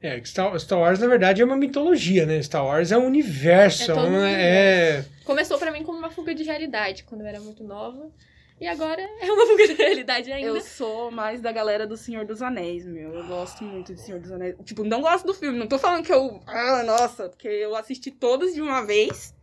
É, 0.01 0.23
Star, 0.25 0.57
Star 0.61 0.79
Wars, 0.79 1.01
na 1.01 1.09
verdade, 1.09 1.43
é 1.43 1.45
uma 1.45 1.57
mitologia, 1.57 2.25
né? 2.25 2.41
Star 2.43 2.65
Wars 2.65 2.93
é 2.93 2.97
um 2.99 3.07
universo. 3.07 3.83
É 3.91 3.95
todo 3.95 4.07
um 4.07 4.09
uma- 4.19 4.29
é- 4.31 5.05
Começou 5.25 5.59
pra 5.59 5.71
mim 5.73 5.83
como 5.83 5.99
uma 5.99 6.11
fuga 6.11 6.35
de 6.35 6.45
realidade 6.45 7.03
quando 7.05 7.23
eu 7.23 7.27
era 7.27 7.41
muito 7.41 7.65
nova. 7.65 8.09
E 8.61 8.67
agora 8.67 9.01
é 9.21 9.31
uma 9.33 9.47
fuga 9.47 9.67
de 9.69 9.75
realidade 9.75 10.31
ainda. 10.33 10.49
Eu 10.51 10.61
sou 10.61 11.11
mais 11.11 11.41
da 11.41 11.51
galera 11.51 11.87
do 11.87 11.97
Senhor 11.97 12.25
dos 12.25 12.43
Anéis, 12.43 12.85
meu. 12.87 13.13
Eu 13.13 13.27
gosto 13.27 13.65
muito 13.65 13.93
de 13.95 14.01
Senhor 14.01 14.21
dos 14.21 14.31
Anéis. 14.31 14.55
Tipo, 14.65 14.85
não 14.85 15.01
gosto 15.01 15.27
do 15.27 15.35
filme. 15.35 15.59
Não 15.59 15.67
tô 15.67 15.79
falando 15.79 16.05
que 16.05 16.13
eu. 16.13 16.41
Ah, 16.47 16.83
nossa, 16.85 17.29
porque 17.29 17.49
eu 17.49 17.75
assisti 17.75 18.11
todos 18.13 18.55
de 18.55 18.61
uma 18.61 18.85
vez. 18.87 19.35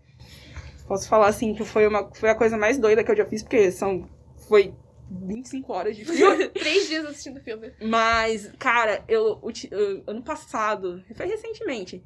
Posso 0.87 1.07
falar 1.09 1.27
assim 1.27 1.53
que 1.53 1.65
foi, 1.65 1.87
uma, 1.87 2.09
foi 2.13 2.29
a 2.29 2.35
coisa 2.35 2.57
mais 2.57 2.77
doida 2.77 3.03
que 3.03 3.11
eu 3.11 3.15
já 3.17 3.25
fiz, 3.25 3.41
porque 3.43 3.71
são. 3.71 4.07
Foi 4.47 4.73
25 5.09 5.71
horas 5.73 5.95
de 5.95 6.03
filme. 6.05 6.49
Três 6.49 6.87
dias 6.87 7.05
assistindo 7.05 7.39
filme. 7.41 7.71
Mas, 7.81 8.51
cara, 8.57 9.03
eu, 9.07 9.41
eu- 9.71 10.03
ano 10.07 10.21
passado, 10.23 11.03
foi 11.15 11.25
recentemente, 11.27 12.03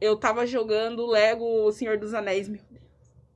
eu 0.00 0.16
tava 0.16 0.46
jogando 0.46 1.06
Lego 1.06 1.70
Senhor 1.72 1.98
dos 1.98 2.14
Anéis, 2.14 2.48
meu 2.48 2.60
Deus. 2.70 2.82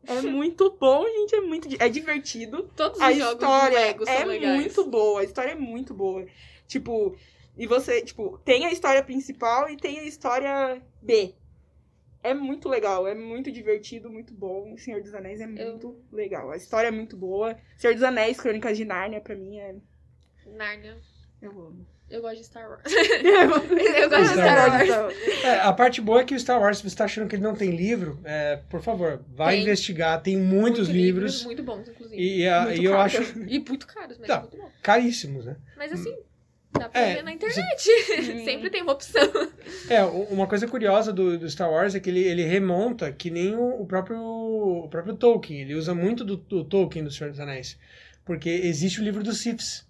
É 0.07 0.23
muito 0.28 0.76
bom, 0.80 1.04
gente, 1.07 1.35
é 1.35 1.40
muito 1.40 1.68
é 1.78 1.88
divertido. 1.88 2.71
Todos 2.76 3.00
A 3.00 3.11
os 3.11 3.16
jogos 3.18 3.38
do 3.47 3.75
Lego 3.75 4.04
são 4.04 4.14
é 4.14 4.25
legais. 4.25 4.54
muito 4.61 4.85
boa, 4.87 5.21
a 5.21 5.25
história 5.25 5.52
é 5.52 5.54
muito 5.54 5.92
boa. 5.95 6.25
Tipo, 6.66 7.16
e 7.57 7.66
você, 7.66 8.02
tipo, 8.02 8.38
tem 8.45 8.64
a 8.66 8.73
história 8.73 9.02
principal 9.02 9.68
e 9.68 9.76
tem 9.76 9.99
a 9.99 10.04
história 10.04 10.80
B. 11.02 11.35
É 12.22 12.34
muito 12.34 12.68
legal, 12.68 13.06
é 13.06 13.14
muito 13.14 13.50
divertido, 13.50 14.10
muito 14.10 14.34
bom. 14.34 14.72
O 14.75 14.78
Senhor 14.78 15.00
dos 15.00 15.14
Anéis 15.14 15.40
é 15.40 15.46
muito 15.46 15.96
legal. 16.12 16.50
A 16.50 16.56
história 16.56 16.88
é 16.88 16.90
muito 16.90 17.16
boa. 17.16 17.56
Senhor 17.76 17.94
dos 17.94 18.02
Anéis, 18.02 18.38
Crônicas 18.40 18.76
de 18.76 18.84
Nárnia, 18.84 19.20
pra 19.20 19.34
mim 19.37 19.58
é. 19.58 19.75
Narnia. 20.46 20.96
Eu 21.40 21.50
amo. 21.52 21.87
Eu 22.10 22.22
gosto 22.22 22.38
de 22.38 22.44
Star 22.44 22.68
Wars. 22.68 22.82
eu 22.90 24.08
gosto 24.08 24.25
de 24.28 24.32
Star 24.32 24.70
Wars. 24.70 25.14
é, 25.44 25.60
a 25.60 25.72
parte 25.75 26.00
boa 26.00 26.22
é 26.22 26.25
que 26.25 26.34
o 26.34 26.40
Star 26.40 26.58
Wars, 26.60 26.78
se 26.78 26.88
você 26.88 26.96
tá 26.96 27.04
achando 27.04 27.28
que 27.28 27.37
ele 27.37 27.42
não 27.42 27.54
tem 27.54 27.70
livro, 27.70 28.18
é, 28.25 28.56
por 28.70 28.80
favor, 28.82 29.22
vai 29.34 29.54
Tem. 29.56 29.62
investigar. 29.64 30.20
Tem 30.22 30.37
muitos 30.37 30.88
Muito 30.88 31.00
livros. 31.00 31.44
Muito 31.44 31.62
bons, 31.62 31.87
inclusive. 31.87 32.20
E, 32.20 32.48
a- 32.48 32.62
Muito 32.62 32.81
e 32.81 32.85
eu 32.87 32.98
acho 32.98 33.22
E 33.46 33.59
muito 33.61 33.87
caros, 33.87 34.16
mas 34.18 34.26
Tá. 34.26 34.37
é 34.37 34.40
muito 34.40 34.57
bom. 34.57 34.70
caríssimos, 34.83 35.44
né? 35.44 35.57
Mas 35.76 35.92
assim, 35.92 36.16
dá 36.78 36.88
pra 36.88 37.00
É, 37.00 37.14
ver 37.16 37.22
na 37.22 37.32
internet. 37.32 37.88
Hum. 38.18 38.44
Sempre 38.44 38.70
tem 38.70 38.82
uma 38.82 38.92
opção. 38.92 39.22
É, 39.88 40.02
uma 40.04 40.46
coisa 40.46 40.66
curiosa 40.66 41.12
do, 41.12 41.38
do 41.38 41.48
Star 41.50 41.70
Wars 41.70 41.94
é 41.94 42.00
que 42.00 42.08
ele, 42.10 42.20
ele 42.20 42.44
remonta 42.44 43.12
que 43.12 43.30
nem 43.30 43.54
o, 43.54 43.80
o 43.82 43.86
próprio, 43.86 44.20
o 44.20 44.88
próprio 44.88 45.14
Tolkien. 45.16 45.60
Ele 45.62 45.74
usa 45.74 45.94
muito 45.94 46.24
do, 46.24 46.36
do 46.36 46.64
Tolkien 46.64 47.04
do 47.04 47.10
Senhor 47.10 47.30
dos 47.30 47.40
Anéis. 47.40 47.78
Porque 48.24 48.48
existe 48.48 49.00
o 49.00 49.04
livro 49.04 49.22
dos 49.22 49.38
Siths. 49.38 49.86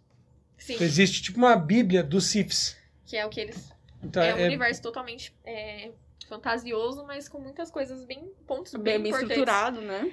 Sim, 0.57 0.75
Então, 0.75 0.87
existe 0.87 1.23
tipo 1.23 1.39
uma 1.39 1.57
bíblia 1.57 2.03
dos 2.03 2.27
Siths. 2.27 2.77
que 3.07 3.17
é 3.17 3.25
o 3.25 3.29
que 3.29 3.41
eles. 3.41 3.73
Então, 4.03 4.23
é 4.23 4.35
um 4.35 4.39
é- 4.39 4.47
universo 4.47 4.83
totalmente 4.83 5.35
é, 5.45 5.91
fantasioso, 6.29 7.05
mas 7.07 7.29
com 7.29 7.39
muitas 7.41 7.71
coisas 7.71 8.05
bem. 8.05 8.31
pontos 8.47 8.73
bem, 8.75 9.01
Bem, 9.03 9.13
estruturado, 9.13 9.81
né? 9.81 10.13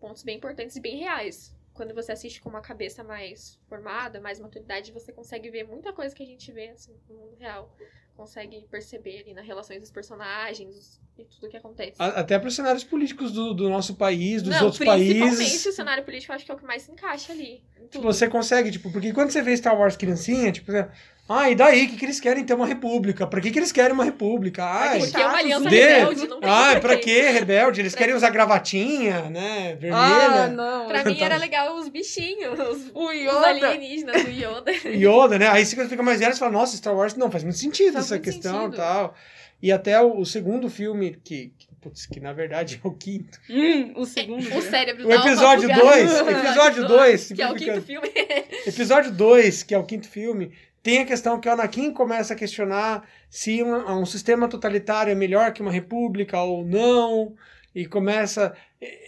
pontos 0.00 0.22
bem 0.22 0.36
importantes 0.36 0.76
e 0.76 0.80
bem 0.80 0.98
reais. 0.98 1.55
Quando 1.76 1.94
você 1.94 2.12
assiste 2.12 2.40
com 2.40 2.48
uma 2.48 2.60
cabeça 2.62 3.04
mais 3.04 3.58
formada, 3.68 4.20
mais 4.20 4.40
maturidade, 4.40 4.90
você 4.92 5.12
consegue 5.12 5.50
ver 5.50 5.64
muita 5.64 5.92
coisa 5.92 6.14
que 6.14 6.22
a 6.22 6.26
gente 6.26 6.50
vê 6.50 6.70
assim, 6.70 6.94
no 7.08 7.16
mundo 7.16 7.36
real. 7.38 7.70
Consegue 8.16 8.66
perceber 8.70 9.20
ali 9.20 9.34
nas 9.34 9.46
relações 9.46 9.78
dos 9.80 9.90
personagens 9.90 10.98
e 11.18 11.24
tudo 11.24 11.50
que 11.50 11.56
acontece. 11.56 11.96
até 11.98 12.38
para 12.38 12.48
os 12.48 12.56
cenários 12.56 12.82
políticos 12.82 13.30
do, 13.30 13.52
do 13.52 13.68
nosso 13.68 13.94
país, 13.94 14.42
dos 14.42 14.54
Não, 14.54 14.64
outros 14.64 14.78
principalmente 14.78 15.38
países. 15.38 15.66
o 15.66 15.72
cenário 15.72 16.02
político, 16.02 16.32
eu 16.32 16.36
acho 16.36 16.44
que 16.46 16.50
é 16.50 16.54
o 16.54 16.58
que 16.58 16.64
mais 16.64 16.82
se 16.82 16.90
encaixa 16.90 17.32
ali. 17.32 17.62
Tipo, 17.90 18.02
você 18.02 18.26
consegue, 18.26 18.70
tipo, 18.70 18.90
porque 18.90 19.12
quando 19.12 19.30
você 19.30 19.42
vê 19.42 19.54
Star 19.54 19.78
Wars 19.78 19.96
criancinha, 19.96 20.50
tipo, 20.50 20.72
ah, 21.28 21.50
e 21.50 21.54
daí? 21.54 21.88
que, 21.88 21.96
que 21.96 22.04
eles 22.04 22.20
querem 22.20 22.44
ter 22.44 22.54
uma 22.54 22.66
república? 22.66 23.26
Pra 23.26 23.40
que, 23.40 23.50
que 23.50 23.58
eles 23.58 23.72
querem 23.72 23.92
uma 23.92 24.04
república? 24.04 24.64
Ai, 24.64 25.00
Porque 25.00 25.16
é 25.20 25.26
uma 25.26 25.38
aliança 25.38 25.68
de- 25.68 25.76
rebelde, 25.76 26.28
não 26.28 26.40
tem 26.40 26.48
ai, 26.50 26.80
pra 26.80 26.96
que 26.96 27.20
rebelde? 27.22 27.80
Eles 27.80 27.94
querem 27.94 28.14
usar 28.14 28.30
gravatinha, 28.30 29.22
né? 29.30 29.72
Ah, 29.72 29.76
Vermelha. 29.76 30.48
não. 30.48 30.86
Pra 30.86 31.04
mim 31.04 31.16
Tá. 31.16 31.24
era 31.24 31.36
legal 31.36 31.76
os 31.76 31.88
bichinhos, 31.88 32.58
os, 32.58 32.90
O 32.94 33.08
os 33.08 33.14
Yoda. 33.14 33.46
alienígenas, 33.48 34.22
o 34.24 34.28
Yoda. 34.30 34.72
Yoda, 34.86 35.38
né? 35.38 35.48
Aí 35.48 35.64
você 35.66 35.88
fica 35.88 36.02
mais 36.02 36.20
velho 36.20 36.32
e 36.32 36.36
fala, 36.38 36.52
nossa, 36.52 36.76
Star 36.76 36.94
Wars 36.94 37.14
não 37.16 37.30
faz 37.30 37.42
muito 37.42 37.58
sentido 37.58 37.94
Faz 37.94 38.04
essa 38.06 38.14
muito 38.14 38.24
questão 38.24 38.68
e 38.68 38.76
tal. 38.76 39.14
E 39.62 39.72
até 39.72 40.00
o, 40.00 40.18
o 40.20 40.26
segundo 40.26 40.68
filme, 40.68 41.18
que, 41.24 41.50
que, 41.58 41.66
putz, 41.80 42.04
que 42.06 42.20
na 42.20 42.32
verdade 42.32 42.78
é 42.84 42.86
o 42.86 42.90
quinto. 42.92 43.38
Hum, 43.48 43.94
o 43.96 44.04
segundo. 44.04 44.46
O 44.54 44.60
cérebro 44.62 45.04
O 45.04 45.06
uma 45.08 45.16
episódio 45.16 45.62
bugada. 45.68 45.82
2, 45.82 46.12
episódio 46.28 46.86
2, 46.88 47.32
Que 47.32 47.42
é 47.42 47.48
o 47.50 47.54
quinto 47.54 47.82
filme. 47.82 48.08
Episódio 48.66 49.10
2, 49.12 49.62
que 49.62 49.74
é 49.74 49.78
o 49.78 49.84
quinto 49.84 50.08
filme, 50.08 50.52
tem 50.86 51.00
a 51.00 51.04
questão 51.04 51.40
que 51.40 51.48
o 51.48 51.52
Anakin 51.52 51.92
começa 51.92 52.32
a 52.32 52.36
questionar 52.36 53.02
se 53.28 53.60
um, 53.60 54.02
um 54.02 54.06
sistema 54.06 54.46
totalitário 54.46 55.10
é 55.10 55.16
melhor 55.16 55.52
que 55.52 55.60
uma 55.60 55.72
república 55.72 56.40
ou 56.40 56.64
não. 56.64 57.34
E 57.74 57.86
começa. 57.86 58.54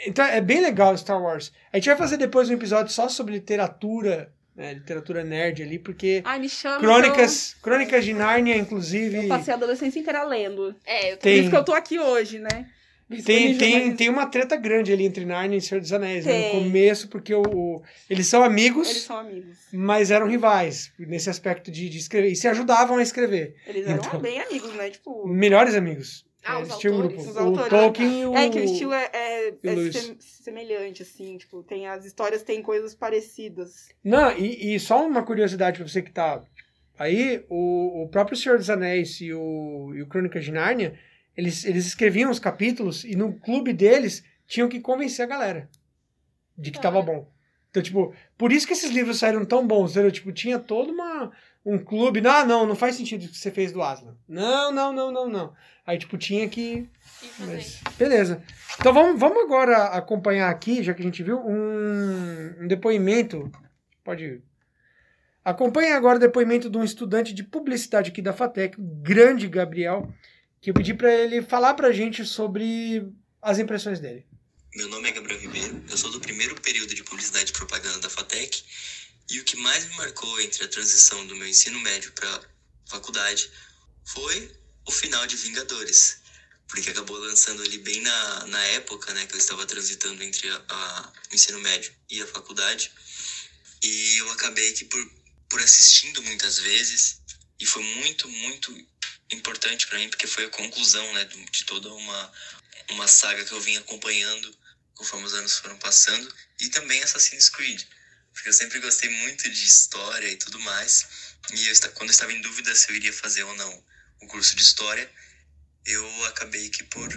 Então 0.05 0.25
é 0.25 0.41
bem 0.41 0.61
legal 0.61 0.99
Star 0.99 1.23
Wars. 1.23 1.53
A 1.73 1.77
gente 1.77 1.87
vai 1.87 1.97
fazer 1.97 2.17
depois 2.17 2.51
um 2.51 2.55
episódio 2.55 2.93
só 2.93 3.09
sobre 3.09 3.35
literatura, 3.35 4.33
né, 4.57 4.75
literatura 4.75 5.23
nerd 5.23 5.63
ali, 5.63 5.79
porque 5.79 6.21
Ai, 6.25 6.41
me 6.41 6.49
chama. 6.49 6.81
Crônicas, 6.81 7.55
Crônicas 7.63 8.05
de 8.05 8.13
Nárnia, 8.13 8.55
então. 8.55 8.67
inclusive. 8.67 9.17
Eu 9.23 9.29
passei 9.29 9.55
a 9.55 9.57
adolescência 9.57 10.01
inteira 10.01 10.25
lendo. 10.25 10.75
É, 10.85 11.13
eu 11.13 11.17
Por 11.17 11.23
Tem- 11.23 11.39
isso 11.39 11.49
que 11.49 11.57
eu 11.57 11.65
tô 11.65 11.73
aqui 11.75 11.99
hoje, 12.01 12.41
né? 12.41 12.67
Tem, 13.25 13.57
tem, 13.57 13.97
tem 13.97 14.09
uma 14.11 14.27
treta 14.27 14.55
grande 14.55 14.93
ali 14.93 15.05
entre 15.07 15.25
Nárnia 15.25 15.57
e 15.57 15.61
Senhor 15.63 15.81
dos 15.81 15.93
Anéis, 15.93 16.27
né, 16.27 16.53
no 16.53 16.61
começo, 16.61 17.09
porque 17.09 17.35
o, 17.35 17.41
o- 17.43 17.83
eles 18.11 18.27
são 18.27 18.45
amigos, 18.45 18.89
Eles 18.91 19.03
são 19.03 19.17
amigos. 19.17 19.57
mas 19.73 20.11
eram 20.11 20.27
rivais 20.29 20.93
nesse 20.99 21.31
aspecto 21.31 21.71
de, 21.71 21.89
de 21.89 21.97
escrever. 21.99 22.29
E 22.33 22.37
se 22.37 22.47
ajudavam 22.47 22.99
a 22.99 23.03
escrever. 23.03 23.57
Eles 23.67 23.87
eram 23.87 23.97
Então. 24.05 24.21
bem 24.21 24.39
amigos, 24.41 24.75
né? 24.75 24.91
Tipo. 24.91 25.27
Melhores 25.27 25.75
amigos. 25.75 26.27
Ah, 26.45 26.59
Eles 26.61 26.71
os 26.73 26.79
tinham 26.79 26.97
um 26.97 27.03
autores. 27.03 27.25
grupo. 27.25 27.31
Os 27.31 27.37
O 27.45 27.49
autores. 27.49 27.69
Tolkien 27.71 28.21
e 28.21 28.27
o. 28.27 28.35
É 28.37 28.49
que 28.51 28.59
o 28.59 28.65
estilo 28.65 28.93
é, 28.93 29.11
é, 29.13 29.49
é 29.65 29.93
sem- 29.93 30.17
semelhante, 30.21 31.03
assim, 31.03 31.37
tipo, 31.39 31.63
tem 31.63 31.87
as 31.89 32.05
histórias 32.05 32.43
têm 32.43 32.61
coisas 32.63 32.95
parecidas. 32.95 33.89
Não, 34.05 34.31
e, 34.37 34.75
e 34.75 34.81
só 34.81 35.05
uma 35.07 35.23
curiosidade 35.23 35.79
pra 35.79 35.89
você 35.89 36.01
que 36.03 36.11
tá 36.13 36.43
aí, 36.99 37.43
o, 37.49 38.03
o 38.05 38.09
próprio 38.09 38.37
Senhor 38.37 38.59
dos 38.59 38.71
Anéis 38.71 39.21
e 39.21 39.33
o, 39.33 39.93
e 39.95 40.03
o 40.03 40.07
Crônicas 40.07 40.45
de 40.45 40.53
Nárnia, 40.53 40.99
eles, 41.39 41.65
eles 41.65 41.87
escreviam 41.87 42.33
os 42.33 42.41
capítulos 42.41 43.05
e 43.05 43.15
no 43.15 43.33
clube 43.33 43.73
deles 43.73 44.25
tinham 44.45 44.69
que 44.69 44.81
convencer 44.81 45.25
a 45.25 45.29
galera 45.29 45.71
de 46.57 46.73
que 46.73 46.83
tava 46.83 47.01
bom. 47.01 47.31
Então, 47.71 47.81
tipo, 47.81 48.13
por 48.37 48.51
isso 48.51 48.67
que 48.67 48.73
esses 48.73 48.91
livros 48.91 49.21
saíram 49.21 49.45
tão 49.45 49.65
bons, 49.65 49.93
entendeu? 49.93 50.11
Tipo, 50.11 50.33
tinha 50.33 50.59
todo 50.59 50.91
uma, 50.91 51.31
um 51.65 51.79
clube. 51.79 52.21
Não, 52.21 52.45
não, 52.45 52.67
não 52.67 52.75
faz 52.75 52.97
sentido 52.97 53.25
o 53.25 53.29
que 53.29 53.39
você 53.39 53.53
fez 53.53 53.71
do 53.71 53.81
Aslan. 53.81 54.17
Não, 54.27 54.73
não, 54.73 54.93
não, 54.93 55.13
não, 55.13 55.29
não. 55.29 55.55
Aí, 55.87 55.97
tipo, 55.97 56.19
tinha 56.19 56.49
que. 56.49 56.89
Mas, 57.39 57.81
beleza. 57.97 58.43
Então 58.81 58.93
vamos, 58.93 59.21
vamos 59.21 59.45
agora 59.45 59.85
acompanhar 59.85 60.51
aqui, 60.51 60.83
já 60.83 60.93
que 60.93 61.03
a 61.03 61.05
gente 61.05 61.23
viu, 61.23 61.39
um, 61.39 62.65
um 62.65 62.67
depoimento. 62.67 63.49
Pode 64.03 64.25
ir. 64.25 64.43
Acompanhe 65.45 65.93
agora 65.93 66.17
o 66.17 66.21
depoimento 66.21 66.69
de 66.69 66.77
um 66.77 66.83
estudante 66.83 67.33
de 67.33 67.45
publicidade 67.45 68.11
aqui 68.11 68.21
da 68.21 68.33
FATEC, 68.33 68.81
o 68.81 68.85
grande 68.85 69.47
Gabriel, 69.47 70.13
que 70.61 70.71
eu 70.71 70.75
pedi 70.75 70.95
para 70.95 71.13
ele 71.13 71.43
falar 71.43 71.75
pra 71.75 71.93
gente 71.93 72.25
sobre 72.25 73.07
as 73.41 73.59
impressões 73.59 74.01
dele. 74.01 74.27
Meu 74.75 74.89
nome 74.89 75.09
é 75.09 75.13
Gabriel 75.13 75.41
Ribeiro, 75.41 75.85
eu 75.89 75.97
sou 75.97 76.11
do 76.11 76.21
primeiro 76.21 76.61
período 76.61 76.95
de 76.95 77.03
publicidade 77.03 77.51
e 77.51 77.53
propaganda 77.53 78.01
da 78.01 78.11
FATEC 78.11 78.63
e 79.31 79.41
o 79.41 79.45
que 79.45 79.57
mais 79.57 79.85
me 79.87 79.97
marcou 79.97 80.41
entre 80.41 80.65
a 80.65 80.69
transição 80.69 81.27
do 81.27 81.37
meu 81.37 81.47
ensino 81.47 81.79
médio 81.81 82.13
para 82.13 82.41
faculdade 82.87 83.51
foi 84.05 84.51
o 84.87 84.91
final 84.91 85.27
de 85.27 85.37
Vingadores. 85.37 86.19
Porque 86.67 86.91
acabou 86.91 87.17
lançando 87.19 87.63
ali 87.63 87.79
bem 87.79 88.01
na, 88.03 88.47
na 88.47 88.65
época 88.67 89.13
né, 89.15 89.27
que 89.27 89.35
eu 89.35 89.39
estava 89.39 89.65
transitando 89.65 90.23
entre 90.23 90.49
a, 90.51 90.65
a, 90.69 91.13
o 91.31 91.35
ensino 91.35 91.59
médio 91.61 91.93
e 92.11 92.21
a 92.21 92.27
faculdade. 92.27 92.91
E 93.83 94.17
eu 94.19 94.31
acabei 94.33 94.73
que 94.73 94.85
por, 94.85 95.11
por 95.49 95.61
assistindo 95.63 96.23
muitas 96.23 96.59
vezes, 96.59 97.21
e 97.59 97.65
foi 97.67 97.83
muito, 97.83 98.29
muito 98.29 98.87
importante 99.31 99.87
para 99.87 99.99
mim, 99.99 100.09
porque 100.09 100.27
foi 100.27 100.45
a 100.45 100.49
conclusão 100.49 101.13
né, 101.13 101.25
de 101.25 101.65
toda 101.65 101.93
uma, 101.93 102.33
uma 102.91 103.07
saga 103.07 103.45
que 103.45 103.53
eu 103.53 103.61
vim 103.61 103.77
acompanhando 103.77 104.53
conforme 104.99 105.27
os 105.27 105.33
anos 105.33 105.57
foram 105.59 105.79
passando, 105.79 106.29
e 106.59 106.69
também 106.69 107.03
Assassin's 107.03 107.49
Creed, 107.49 107.83
porque 108.33 108.49
eu 108.49 108.53
sempre 108.53 108.81
gostei 108.81 109.09
muito 109.09 109.49
de 109.49 109.65
história 109.65 110.29
e 110.29 110.37
tudo 110.37 110.59
mais, 110.59 111.07
e 111.53 111.69
eu, 111.69 111.75
quando 111.95 112.11
eu 112.11 112.13
estava 112.13 112.33
em 112.33 112.41
dúvida 112.41 112.75
se 112.75 112.91
eu 112.91 112.97
iria 112.97 113.13
fazer 113.13 113.45
ou 113.45 113.55
não 113.55 113.85
o 114.21 114.27
curso 114.27 114.57
de 114.57 114.63
história, 114.63 115.09
eu 115.87 116.25
acabei 116.25 116.69
que 116.69 116.83
por 116.83 117.09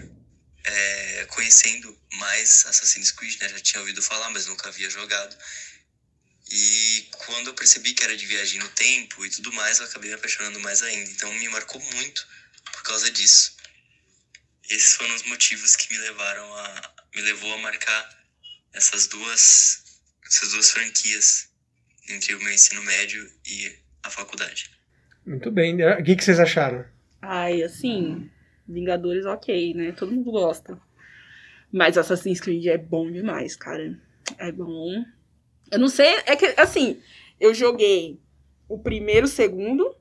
é, 0.63 1.25
conhecendo 1.25 1.99
mais 2.13 2.65
Assassin's 2.67 3.11
Creed, 3.11 3.39
né, 3.41 3.49
já 3.49 3.59
tinha 3.59 3.79
ouvido 3.79 4.01
falar, 4.01 4.29
mas 4.29 4.45
nunca 4.45 4.67
havia 4.67 4.89
jogado, 4.89 5.35
e 6.51 6.90
quando 7.25 7.47
eu 7.47 7.53
percebi 7.53 7.93
que 7.93 8.03
era 8.03 8.15
de 8.15 8.25
viagem 8.25 8.59
no 8.59 8.69
tempo 8.69 9.25
e 9.25 9.29
tudo 9.29 9.51
mais, 9.53 9.79
eu 9.79 9.85
acabei 9.85 10.09
me 10.09 10.15
apaixonando 10.15 10.59
mais 10.59 10.81
ainda. 10.81 11.09
Então 11.11 11.31
me 11.33 11.47
marcou 11.49 11.81
muito 11.95 12.27
por 12.71 12.83
causa 12.83 13.11
disso. 13.11 13.55
Esses 14.69 14.95
foram 14.95 15.13
os 15.15 15.23
motivos 15.23 15.75
que 15.75 15.93
me 15.93 15.99
levaram 15.99 16.55
a 16.55 16.93
me 17.13 17.21
levou 17.21 17.53
a 17.53 17.57
marcar 17.57 18.09
essas 18.73 19.07
duas 19.07 19.99
essas 20.25 20.51
duas 20.51 20.71
franquias 20.71 21.49
entre 22.09 22.33
o 22.35 22.39
meu 22.39 22.53
ensino 22.53 22.81
médio 22.83 23.29
e 23.45 23.75
a 24.03 24.09
faculdade. 24.09 24.71
Muito 25.25 25.51
bem. 25.51 25.75
O 25.83 26.03
que, 26.03 26.15
que 26.15 26.23
vocês 26.23 26.39
acharam? 26.39 26.85
Ai, 27.21 27.61
assim, 27.61 28.29
Vingadores 28.67 29.25
ok, 29.25 29.73
né? 29.73 29.91
Todo 29.91 30.13
mundo 30.13 30.31
gosta. 30.31 30.79
Mas 31.71 31.97
Assassin's 31.97 32.39
Creed 32.39 32.65
é 32.67 32.77
bom 32.77 33.11
demais, 33.11 33.55
cara. 33.55 33.99
É 34.37 34.51
bom. 34.51 35.05
Eu 35.71 35.79
não 35.79 35.87
sei, 35.87 36.15
é 36.25 36.35
que, 36.35 36.53
assim, 36.57 36.99
eu 37.39 37.53
joguei 37.53 38.19
o 38.67 38.77
primeiro, 38.77 39.27
segundo, 39.27 39.95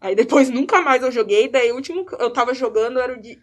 aí 0.00 0.14
depois 0.14 0.48
nunca 0.50 0.82
mais 0.82 1.02
eu 1.02 1.10
joguei, 1.10 1.48
daí 1.48 1.72
o 1.72 1.76
último 1.76 2.04
que 2.04 2.14
eu 2.14 2.30
tava 2.30 2.54
jogando 2.54 3.00
era 3.00 3.14
o 3.14 3.20
de, 3.20 3.38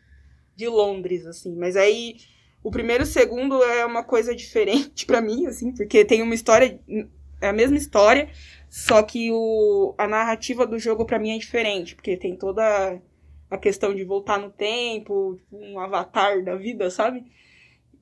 de 0.56 0.68
Londres, 0.68 1.26
assim, 1.26 1.56
mas 1.56 1.76
aí 1.76 2.18
o 2.64 2.72
primeiro 2.72 3.06
segundo 3.06 3.62
é 3.64 3.86
uma 3.86 4.04
coisa 4.04 4.34
diferente 4.36 5.06
para 5.06 5.22
mim, 5.22 5.48
assim, 5.48 5.74
porque 5.74 6.06
tem 6.06 6.22
uma 6.22 6.36
história, 6.36 6.80
é 7.42 7.48
a 7.48 7.54
mesma 7.54 7.78
história, 7.78 8.30
só 8.70 9.04
que 9.04 9.32
o, 9.32 9.94
a 9.98 10.08
narrativa 10.08 10.66
do 10.66 10.80
jogo 10.80 11.06
para 11.06 11.20
mim 11.20 11.32
é 11.32 11.38
diferente, 11.38 11.96
porque 11.96 12.16
tem 12.16 12.36
toda 12.36 13.02
a 13.50 13.58
questão 13.58 13.94
de 13.94 14.04
voltar 14.04 14.40
no 14.40 14.50
tempo, 14.50 15.36
tipo, 15.36 15.58
um 15.58 15.80
avatar 15.80 16.44
da 16.44 16.56
vida, 16.56 16.90
sabe? 16.90 17.24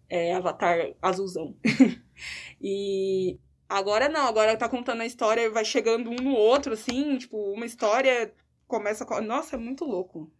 É, 0.09 0.33
avatar 0.33 0.93
azulzão. 1.01 1.55
E 2.61 3.39
agora 3.67 4.07
não, 4.07 4.27
agora 4.27 4.55
tá 4.55 4.69
contando 4.69 5.01
a 5.01 5.05
história, 5.05 5.49
vai 5.49 5.65
chegando 5.65 6.11
um 6.11 6.15
no 6.15 6.33
outro, 6.33 6.73
assim, 6.73 7.17
tipo, 7.17 7.37
uma 7.51 7.65
história 7.65 8.31
começa 8.71 9.05
com. 9.05 9.19
Nossa, 9.21 9.57
é 9.57 9.59
muito 9.59 9.83
louco. 9.83 10.31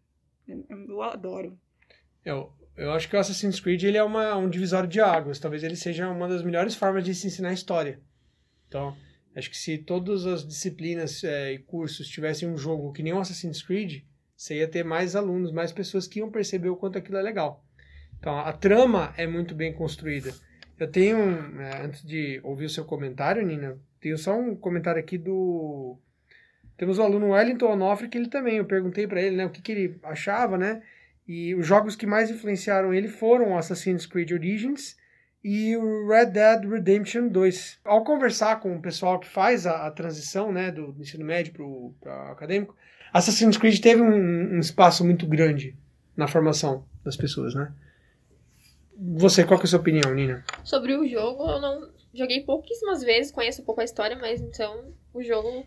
Eu 0.88 1.02
adoro. 1.02 1.60
Eu, 2.24 2.54
eu 2.78 2.92
acho 2.94 3.10
que 3.10 3.16
o 3.16 3.20
Assassin's 3.20 3.60
Creed 3.60 3.84
ele 3.84 3.98
é 3.98 4.04
uma, 4.04 4.36
um 4.38 4.50
divisório 4.50 4.88
de 4.88 5.02
águas. 5.02 5.40
Talvez 5.40 5.64
ele 5.64 5.76
seja 5.76 6.10
uma 6.10 6.30
das 6.30 6.42
melhores 6.42 6.76
formas 6.76 7.04
de 7.04 7.14
se 7.14 7.28
ensinar 7.28 7.52
história. 7.52 8.00
Então, 8.68 8.96
acho 9.36 9.50
que 9.50 9.58
se 9.58 9.78
todas 9.78 10.26
as 10.26 10.48
disciplinas 10.48 11.24
é, 11.24 11.54
e 11.54 11.60
cursos 11.60 12.08
tivessem 12.08 12.50
um 12.50 12.58
jogo 12.58 12.94
que 12.94 13.04
nem 13.04 13.14
o 13.14 13.20
Assassin's 13.20 13.62
Creed, 13.62 14.04
você 14.36 14.58
ia 14.60 14.68
ter 14.68 14.84
mais 14.84 15.16
alunos, 15.16 15.52
mais 15.52 15.72
pessoas 15.72 16.08
que 16.08 16.20
iam 16.20 16.32
perceber 16.32 16.70
o 16.70 16.78
quanto 16.78 16.98
aquilo 16.98 17.18
é 17.18 17.22
legal. 17.22 17.66
Então, 18.18 18.38
a 18.38 18.54
trama 18.54 19.14
é 19.18 19.28
muito 19.28 19.54
bem 19.54 19.74
construída. 19.74 20.34
Eu 20.82 20.88
tenho, 20.88 21.16
é, 21.62 21.86
antes 21.86 22.04
de 22.04 22.42
ouvir 22.44 22.66
o 22.66 22.70
seu 22.70 22.84
comentário, 22.84 23.46
Nina, 23.46 23.78
tenho 24.00 24.18
só 24.18 24.36
um 24.36 24.56
comentário 24.56 25.00
aqui 25.00 25.16
do. 25.16 25.96
Temos 26.76 26.98
o 26.98 27.04
aluno 27.04 27.34
Wellington 27.34 27.74
Onofre, 27.74 28.10
que 28.10 28.18
ele 28.18 28.28
também, 28.28 28.58
eu 28.58 28.66
perguntei 28.66 29.06
para 29.06 29.22
ele, 29.22 29.36
né, 29.36 29.46
o 29.46 29.52
que, 29.52 29.62
que 29.62 29.72
ele 29.72 30.00
achava, 30.02 30.58
né? 30.58 30.82
E 31.28 31.54
os 31.54 31.68
jogos 31.68 31.96
que 31.96 32.08
mais 32.08 32.32
influenciaram 32.32 32.92
ele 32.92 33.08
foram 33.08 33.56
Assassin's 33.56 34.08
Creed 34.08 34.32
Origins 34.32 34.98
e 35.44 35.78
o 35.78 36.08
Red 36.08 36.32
Dead 36.32 36.66
Redemption 36.68 37.28
2. 37.28 37.82
Ao 37.86 38.04
conversar 38.04 38.60
com 38.60 38.76
o 38.76 38.82
pessoal 38.82 39.20
que 39.20 39.28
faz 39.28 39.68
a, 39.68 39.86
a 39.86 39.92
transição, 39.92 40.52
né, 40.52 40.72
do, 40.72 40.96
ensino 41.00 41.24
médio 41.24 41.54
para 41.54 41.64
o 41.64 41.94
acadêmico, 42.32 42.76
Assassin's 43.14 43.56
Creed 43.56 43.80
teve 43.80 44.02
um, 44.02 44.56
um 44.56 44.60
espaço 44.60 45.06
muito 45.06 45.28
grande 45.28 45.76
na 46.18 46.28
formação 46.28 46.84
das 47.04 47.16
pessoas, 47.16 47.54
né? 47.54 47.72
Você, 49.02 49.44
qual 49.44 49.60
que 49.60 49.66
é 49.66 49.68
a 49.68 49.70
sua 49.70 49.80
opinião, 49.80 50.14
Nina? 50.14 50.46
Sobre 50.64 50.96
o 50.96 51.08
jogo, 51.08 51.50
eu 51.50 51.60
não 51.60 51.90
joguei 52.14 52.42
pouquíssimas 52.42 53.02
vezes, 53.02 53.32
conheço 53.32 53.62
um 53.62 53.66
pouco 53.66 53.82
a 53.82 53.84
história, 53.84 54.16
mas 54.16 54.40
então 54.40 54.94
o 55.12 55.24
jogo 55.24 55.66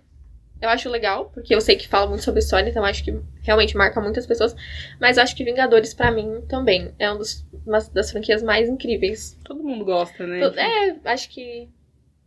eu 0.63 0.69
acho 0.69 0.89
legal, 0.89 1.31
porque 1.35 1.55
eu 1.55 1.61
sei 1.61 1.77
que 1.77 1.89
fala 1.89 2.07
muito 2.07 2.23
sobre 2.23 2.41
história, 2.41 2.71
então 2.71 2.85
acho 2.85 3.05
que 3.05 3.13
realmente 3.43 3.77
marca 3.77 4.01
muitas 4.01 4.27
pessoas. 4.27 4.55
Mas 5.01 5.19
acho 5.19 5.35
que 5.35 5.45
Vingadores, 5.45 5.93
para 5.93 6.13
mim, 6.13 6.43
também 6.49 6.95
é 6.99 7.13
um 7.13 7.19
dos, 7.19 7.45
uma 7.67 7.81
das 7.93 8.11
franquias 8.13 8.43
mais 8.43 8.69
incríveis. 8.69 9.39
Todo 9.45 9.65
mundo 9.65 9.85
gosta, 9.85 10.27
né? 10.27 10.41
É, 10.57 11.11
acho 11.11 11.29
que. 11.29 11.69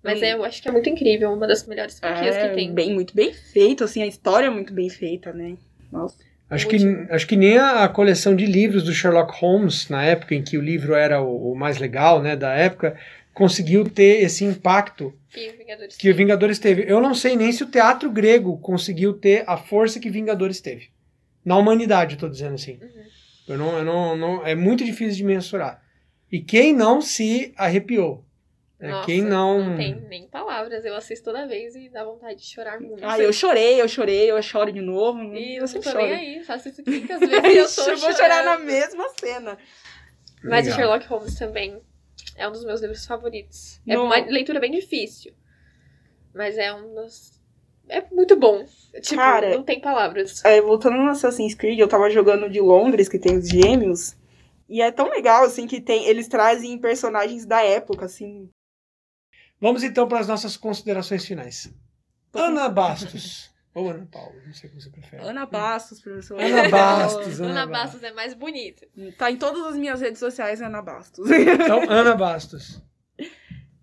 Mas 0.03 0.21
é, 0.21 0.33
eu 0.33 0.43
acho 0.43 0.61
que 0.61 0.67
é 0.67 0.71
muito 0.71 0.89
incrível, 0.89 1.31
uma 1.31 1.47
das 1.47 1.65
melhores 1.65 1.99
franquias 1.99 2.35
é, 2.35 2.49
que 2.49 2.55
tem. 2.55 2.73
Bem, 2.73 2.93
muito 2.93 3.15
bem 3.15 3.33
feito, 3.33 3.83
assim, 3.83 4.03
a 4.03 4.07
história 4.07 4.47
é 4.47 4.51
muito 4.51 4.73
bem 4.73 4.89
feita, 4.89 5.31
né? 5.33 5.57
Nossa. 5.91 6.26
Acho 6.49 6.67
que, 6.67 6.77
acho 7.09 7.27
que 7.27 7.35
nem 7.35 7.57
a, 7.57 7.87
coleção 7.89 8.33
de 8.33 8.45
livros 8.45 8.83
do 8.83 8.93
Sherlock 8.93 9.33
Holmes, 9.41 9.89
na 9.89 10.03
época 10.03 10.33
em 10.33 10.41
que 10.41 10.57
o 10.57 10.61
livro 10.61 10.93
era 10.93 11.21
o, 11.21 11.51
o 11.51 11.55
mais 11.55 11.77
legal 11.77 12.21
né, 12.21 12.37
da 12.37 12.53
época, 12.53 12.97
conseguiu 13.33 13.83
ter 13.83 14.23
esse 14.23 14.45
impacto 14.45 15.13
que 15.29 15.49
o, 15.49 15.57
Vingadores, 15.57 15.97
que 15.97 16.09
o 16.09 16.15
Vingadores 16.15 16.59
teve. 16.59 16.85
Eu 16.87 17.01
não 17.01 17.13
sei 17.13 17.35
nem 17.35 17.51
se 17.51 17.63
o 17.63 17.69
teatro 17.69 18.09
grego 18.09 18.57
conseguiu 18.59 19.13
ter 19.13 19.43
a 19.45 19.57
força 19.57 19.99
que 19.99 20.09
Vingadores 20.09 20.61
teve. 20.61 20.89
Na 21.43 21.57
humanidade, 21.57 22.13
estou 22.13 22.29
dizendo 22.29 22.55
assim. 22.55 22.79
Uhum. 22.81 23.07
Eu 23.47 23.57
não, 23.57 23.77
eu 23.77 23.85
não, 23.85 24.17
não, 24.17 24.45
é 24.45 24.55
muito 24.55 24.83
difícil 24.83 25.17
de 25.17 25.23
mensurar. 25.23 25.81
E 26.31 26.39
quem 26.41 26.73
não 26.73 27.01
se 27.01 27.53
arrepiou? 27.57 28.25
É, 28.79 28.89
Nossa, 28.89 29.05
quem 29.07 29.23
não... 29.23 29.71
não 29.71 29.77
tem 29.77 29.95
nem 30.07 30.27
palavras. 30.27 30.85
Eu 30.85 30.95
assisto 30.95 31.25
toda 31.25 31.47
vez 31.47 31.75
e 31.75 31.89
dá 31.89 32.03
vontade 32.03 32.39
de 32.39 32.45
chorar 32.45 32.79
muito. 32.79 33.03
Ah, 33.03 33.17
eu 33.17 33.33
chorei, 33.33 33.81
eu 33.81 33.87
chorei, 33.87 34.29
eu 34.29 34.41
choro 34.41 34.71
de 34.71 34.81
novo. 34.81 35.19
E 35.33 35.55
eu 35.57 35.65
não 35.65 35.81
tô 35.81 35.93
nem 35.93 36.13
aí, 36.13 36.43
faço 36.43 36.69
isso 36.69 36.83
500 36.83 37.19
vezes 37.19 37.79
eu 37.79 37.85
tô 37.85 37.91
Eu 37.91 37.97
vou 37.97 38.13
chorar 38.13 38.43
na 38.43 38.59
mesma 38.59 39.09
cena. 39.09 39.57
Mas 40.43 40.65
Legal. 40.65 40.71
o 40.71 40.75
Sherlock 40.75 41.07
Holmes 41.07 41.35
também 41.35 41.81
é 42.35 42.47
um 42.47 42.51
dos 42.51 42.63
meus 42.63 42.79
livros 42.81 43.05
favoritos. 43.05 43.81
É 43.87 43.97
uma 43.97 44.17
leitura 44.17 44.59
bem 44.59 44.71
difícil. 44.71 45.33
Mas 46.33 46.57
é 46.57 46.71
um 46.71 46.93
dos... 46.93 47.41
É 47.89 48.03
muito 48.11 48.35
bom. 48.35 48.63
Tipo, 49.01 49.15
Cara, 49.15 49.55
não 49.55 49.63
tem 49.63 49.79
palavras. 49.79 50.45
É, 50.45 50.61
voltando 50.61 50.97
no 50.97 51.09
Assassin's 51.09 51.55
Creed, 51.55 51.79
eu 51.79 51.87
tava 51.87 52.11
jogando 52.11 52.47
de 52.47 52.59
Londres, 52.59 53.09
que 53.09 53.17
tem 53.17 53.37
os 53.37 53.47
gêmeos. 53.47 54.15
E 54.69 54.81
é 54.81 54.91
tão 54.91 55.09
legal, 55.09 55.45
assim, 55.45 55.65
que 55.65 55.79
tem. 55.79 56.05
Eles 56.05 56.27
trazem 56.27 56.77
personagens 56.77 57.45
da 57.45 57.63
época, 57.63 58.05
assim. 58.05 58.49
Vamos 59.59 59.83
então 59.83 60.07
para 60.07 60.19
as 60.19 60.27
nossas 60.27 60.55
considerações 60.55 61.25
finais. 61.25 61.73
Ana 62.33 62.69
Bastos. 62.69 63.51
Ou 63.73 63.89
Ana 63.89 64.07
Paula, 64.11 64.35
não 64.45 64.53
sei 64.53 64.69
como 64.69 64.81
você 64.81 64.89
prefere. 64.89 65.23
Ana 65.23 65.45
Bastos, 65.45 66.01
professor. 66.01 66.39
Ana 66.39 66.69
Bastos. 66.69 67.39
Ana, 67.39 67.51
Ana 67.51 67.67
Bastos 67.67 68.03
é 68.03 68.11
mais 68.11 68.33
bonito. 68.33 68.87
Tá 69.17 69.31
em 69.31 69.37
todas 69.37 69.63
as 69.67 69.77
minhas 69.77 70.01
redes 70.01 70.19
sociais, 70.19 70.61
Ana 70.61 70.81
Bastos. 70.81 71.29
Então, 71.29 71.83
Ana 71.89 72.15
Bastos. 72.15 72.81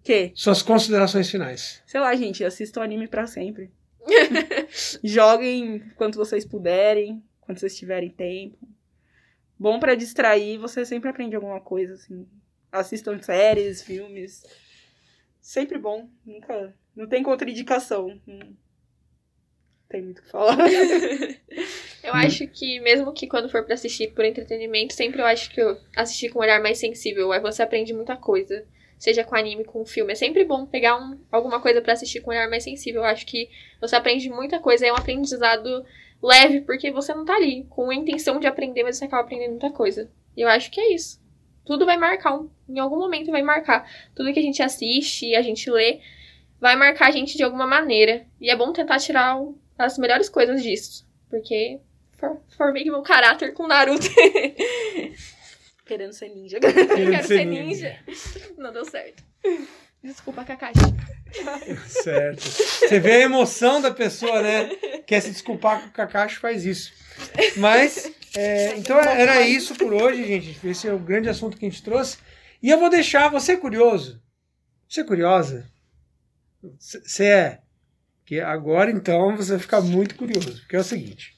Que? 0.02 0.32
Suas 0.34 0.62
considerações 0.62 1.30
finais. 1.30 1.82
Sei 1.86 2.00
lá, 2.00 2.14
gente, 2.14 2.44
assistam 2.44 2.82
anime 2.82 3.06
para 3.08 3.26
sempre. 3.26 3.72
Joguem 5.02 5.80
quanto 5.96 6.18
vocês 6.18 6.44
puderem, 6.44 7.22
quando 7.40 7.58
vocês 7.58 7.76
tiverem 7.76 8.10
tempo. 8.10 8.58
Bom 9.58 9.78
para 9.78 9.94
distrair, 9.94 10.58
você 10.58 10.84
sempre 10.84 11.08
aprende 11.08 11.36
alguma 11.36 11.60
coisa, 11.60 11.94
assim. 11.94 12.26
Assistam 12.70 13.20
séries, 13.22 13.82
filmes 13.82 14.42
sempre 15.44 15.78
bom. 15.78 16.08
Nunca. 16.24 16.74
Não 16.96 17.06
tem 17.06 17.22
contraindicação. 17.22 18.18
Não 18.26 18.56
tem 19.88 20.02
muito 20.02 20.20
o 20.20 20.22
que 20.22 20.30
falar. 20.30 20.56
eu 22.02 22.14
acho 22.14 22.48
que, 22.48 22.80
mesmo 22.80 23.12
que 23.12 23.26
quando 23.26 23.50
for 23.50 23.62
para 23.62 23.74
assistir 23.74 24.12
por 24.14 24.24
entretenimento, 24.24 24.94
sempre 24.94 25.20
eu 25.20 25.26
acho 25.26 25.50
que 25.50 25.60
eu 25.60 25.78
assistir 25.94 26.30
com 26.30 26.38
um 26.38 26.42
olhar 26.42 26.62
mais 26.62 26.78
sensível. 26.78 27.30
Aí 27.30 27.40
você 27.40 27.62
aprende 27.62 27.92
muita 27.92 28.16
coisa. 28.16 28.66
Seja 28.98 29.22
com 29.22 29.36
anime, 29.36 29.64
com 29.64 29.84
filme. 29.84 30.12
É 30.12 30.16
sempre 30.16 30.44
bom 30.44 30.64
pegar 30.64 30.96
um, 30.96 31.20
alguma 31.30 31.60
coisa 31.60 31.82
para 31.82 31.92
assistir 31.92 32.20
com 32.20 32.30
um 32.30 32.34
olhar 32.34 32.48
mais 32.48 32.64
sensível. 32.64 33.02
Eu 33.02 33.06
acho 33.06 33.26
que 33.26 33.50
você 33.80 33.94
aprende 33.94 34.30
muita 34.30 34.58
coisa. 34.58 34.86
É 34.86 34.92
um 34.92 34.96
aprendizado 34.96 35.84
leve, 36.22 36.62
porque 36.62 36.90
você 36.90 37.12
não 37.14 37.24
tá 37.24 37.36
ali 37.36 37.64
com 37.68 37.90
a 37.90 37.94
intenção 37.94 38.40
de 38.40 38.46
aprender, 38.46 38.82
mas 38.82 38.96
você 38.96 39.04
acaba 39.04 39.24
aprendendo 39.24 39.50
muita 39.50 39.70
coisa. 39.70 40.10
E 40.34 40.40
eu 40.40 40.48
acho 40.48 40.70
que 40.70 40.80
é 40.80 40.94
isso 40.94 41.22
tudo 41.64 41.86
vai 41.86 41.96
marcar, 41.96 42.38
em 42.68 42.78
algum 42.78 42.98
momento 42.98 43.30
vai 43.30 43.42
marcar. 43.42 43.88
Tudo 44.14 44.32
que 44.32 44.38
a 44.38 44.42
gente 44.42 44.62
assiste, 44.62 45.34
a 45.34 45.42
gente 45.42 45.70
lê, 45.70 46.00
vai 46.60 46.76
marcar 46.76 47.08
a 47.08 47.10
gente 47.10 47.36
de 47.36 47.42
alguma 47.42 47.66
maneira. 47.66 48.26
E 48.40 48.50
é 48.50 48.56
bom 48.56 48.72
tentar 48.72 48.98
tirar 48.98 49.38
as 49.78 49.98
melhores 49.98 50.28
coisas 50.28 50.62
disso, 50.62 51.06
porque 51.30 51.80
For- 52.18 52.40
Formei 52.56 52.84
meu 52.84 53.02
caráter 53.02 53.52
com 53.52 53.66
Naruto. 53.66 54.06
Querendo 55.86 56.12
ser 56.12 56.28
ninja. 56.28 56.56
Eu 56.62 56.72
Querendo 56.88 57.10
quero 57.10 57.26
ser 57.26 57.36
ser 57.38 57.44
ninja. 57.44 57.98
ninja. 58.06 58.54
Não 58.56 58.72
deu 58.72 58.84
certo. 58.84 59.22
Desculpa, 60.02 60.44
Kakashi. 60.44 60.80
Certo. 61.88 62.40
Você 62.40 63.00
vê 63.00 63.12
a 63.12 63.20
emoção 63.22 63.80
da 63.80 63.90
pessoa, 63.90 64.40
né? 64.40 64.68
Quer 65.06 65.20
se 65.20 65.30
desculpar 65.30 65.80
com 65.82 65.88
o 65.88 65.92
Kakashi, 65.92 66.36
faz 66.36 66.64
isso. 66.64 66.92
Mas, 67.56 68.12
é, 68.36 68.76
então 68.76 68.98
era 68.98 69.40
isso 69.42 69.74
por 69.74 69.92
hoje, 69.92 70.24
gente. 70.26 70.66
Esse 70.66 70.88
é 70.88 70.92
o 70.92 70.98
grande 70.98 71.28
assunto 71.28 71.56
que 71.56 71.66
a 71.66 71.68
gente 71.68 71.82
trouxe. 71.82 72.18
E 72.62 72.70
eu 72.70 72.78
vou 72.78 72.90
deixar 72.90 73.28
você 73.28 73.56
curioso. 73.56 74.22
Você 74.88 75.00
é 75.00 75.04
curiosa? 75.04 75.70
Você 76.78 77.24
é? 77.24 77.60
Que 78.24 78.40
agora 78.40 78.90
então 78.90 79.36
você 79.36 79.52
vai 79.52 79.60
ficar 79.60 79.80
muito 79.82 80.14
curioso. 80.16 80.60
Porque 80.60 80.76
é 80.76 80.80
o 80.80 80.84
seguinte: 80.84 81.34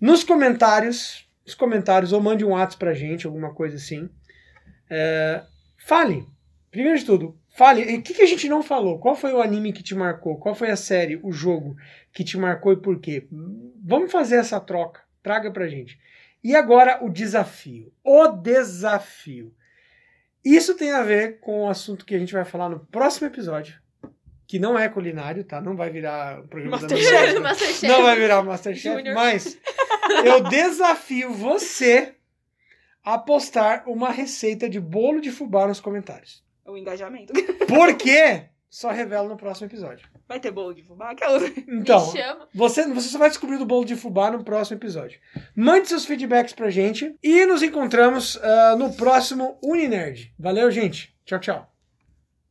nos 0.00 0.22
comentários, 0.22 1.28
nos 1.46 1.54
comentários, 1.54 2.12
ou 2.12 2.20
mande 2.20 2.44
um 2.44 2.50
WhatsApp 2.50 2.78
pra 2.78 2.94
gente, 2.94 3.26
alguma 3.26 3.54
coisa 3.54 3.76
assim. 3.76 4.08
é, 4.90 5.42
fale. 5.86 6.26
Primeiro 6.70 6.98
de 6.98 7.04
tudo, 7.04 7.38
fale. 7.56 7.82
E 7.82 7.98
O 7.98 8.02
que, 8.02 8.14
que 8.14 8.22
a 8.22 8.26
gente 8.26 8.48
não 8.48 8.62
falou? 8.62 8.98
Qual 8.98 9.14
foi 9.14 9.32
o 9.32 9.40
anime 9.40 9.72
que 9.72 9.82
te 9.82 9.94
marcou? 9.94 10.38
Qual 10.38 10.54
foi 10.56 10.70
a 10.70 10.76
série, 10.76 11.20
o 11.22 11.30
jogo 11.32 11.76
que 12.12 12.24
te 12.24 12.36
marcou 12.36 12.72
e 12.72 12.76
por 12.76 13.00
quê? 13.00 13.28
Vamos 13.82 14.10
fazer 14.10 14.36
essa 14.36 14.58
troca. 14.60 15.03
Traga 15.24 15.50
pra 15.50 15.66
gente. 15.66 15.98
E 16.44 16.54
agora 16.54 17.02
o 17.02 17.08
desafio. 17.08 17.90
O 18.04 18.28
desafio. 18.28 19.54
Isso 20.44 20.76
tem 20.76 20.92
a 20.92 21.02
ver 21.02 21.40
com 21.40 21.64
o 21.64 21.68
assunto 21.70 22.04
que 22.04 22.14
a 22.14 22.18
gente 22.18 22.34
vai 22.34 22.44
falar 22.44 22.68
no 22.68 22.80
próximo 22.80 23.26
episódio. 23.26 23.82
Que 24.46 24.58
não 24.58 24.78
é 24.78 24.86
culinário, 24.86 25.42
tá? 25.42 25.62
Não 25.62 25.74
vai 25.74 25.88
virar 25.88 26.40
um 26.40 26.46
programa 26.46 26.76
da 26.76 26.82
Masterchef. 26.82 27.10
Masterchef. 27.10 27.40
Masterchef. 27.40 27.86
Não 27.88 28.02
vai 28.02 28.16
virar 28.16 28.40
o 28.40 28.44
Masterchef, 28.44 28.96
Júnior. 28.96 29.14
mas 29.14 29.58
eu 30.26 30.42
desafio 30.42 31.32
você 31.32 32.14
a 33.02 33.16
postar 33.16 33.84
uma 33.86 34.10
receita 34.10 34.68
de 34.68 34.78
bolo 34.78 35.22
de 35.22 35.30
fubá 35.30 35.66
nos 35.66 35.80
comentários. 35.80 36.44
O 36.66 36.76
engajamento. 36.76 37.32
Por 37.66 37.96
quê? 37.96 38.50
Só 38.74 38.90
revelo 38.90 39.28
no 39.28 39.36
próximo 39.36 39.68
episódio. 39.68 40.04
Vai 40.26 40.40
ter 40.40 40.50
bolo 40.50 40.74
de 40.74 40.82
fubá? 40.82 41.12
Aquela... 41.12 41.38
Então, 41.68 42.04
Me 42.12 42.18
chama. 42.18 42.48
você, 42.52 42.84
você 42.88 43.08
só 43.08 43.18
vai 43.18 43.28
descobrir 43.28 43.56
do 43.56 43.64
bolo 43.64 43.84
de 43.84 43.94
fubá 43.94 44.32
no 44.32 44.42
próximo 44.42 44.76
episódio. 44.76 45.20
Mande 45.54 45.86
seus 45.86 46.04
feedbacks 46.04 46.52
pra 46.52 46.70
gente 46.70 47.14
e 47.22 47.46
nos 47.46 47.62
encontramos 47.62 48.36
ah, 48.42 48.74
no 48.76 48.92
próximo 48.92 49.56
Uninerd. 49.62 50.34
Valeu, 50.36 50.72
gente. 50.72 51.14
Tchau, 51.24 51.38
tchau. 51.38 51.73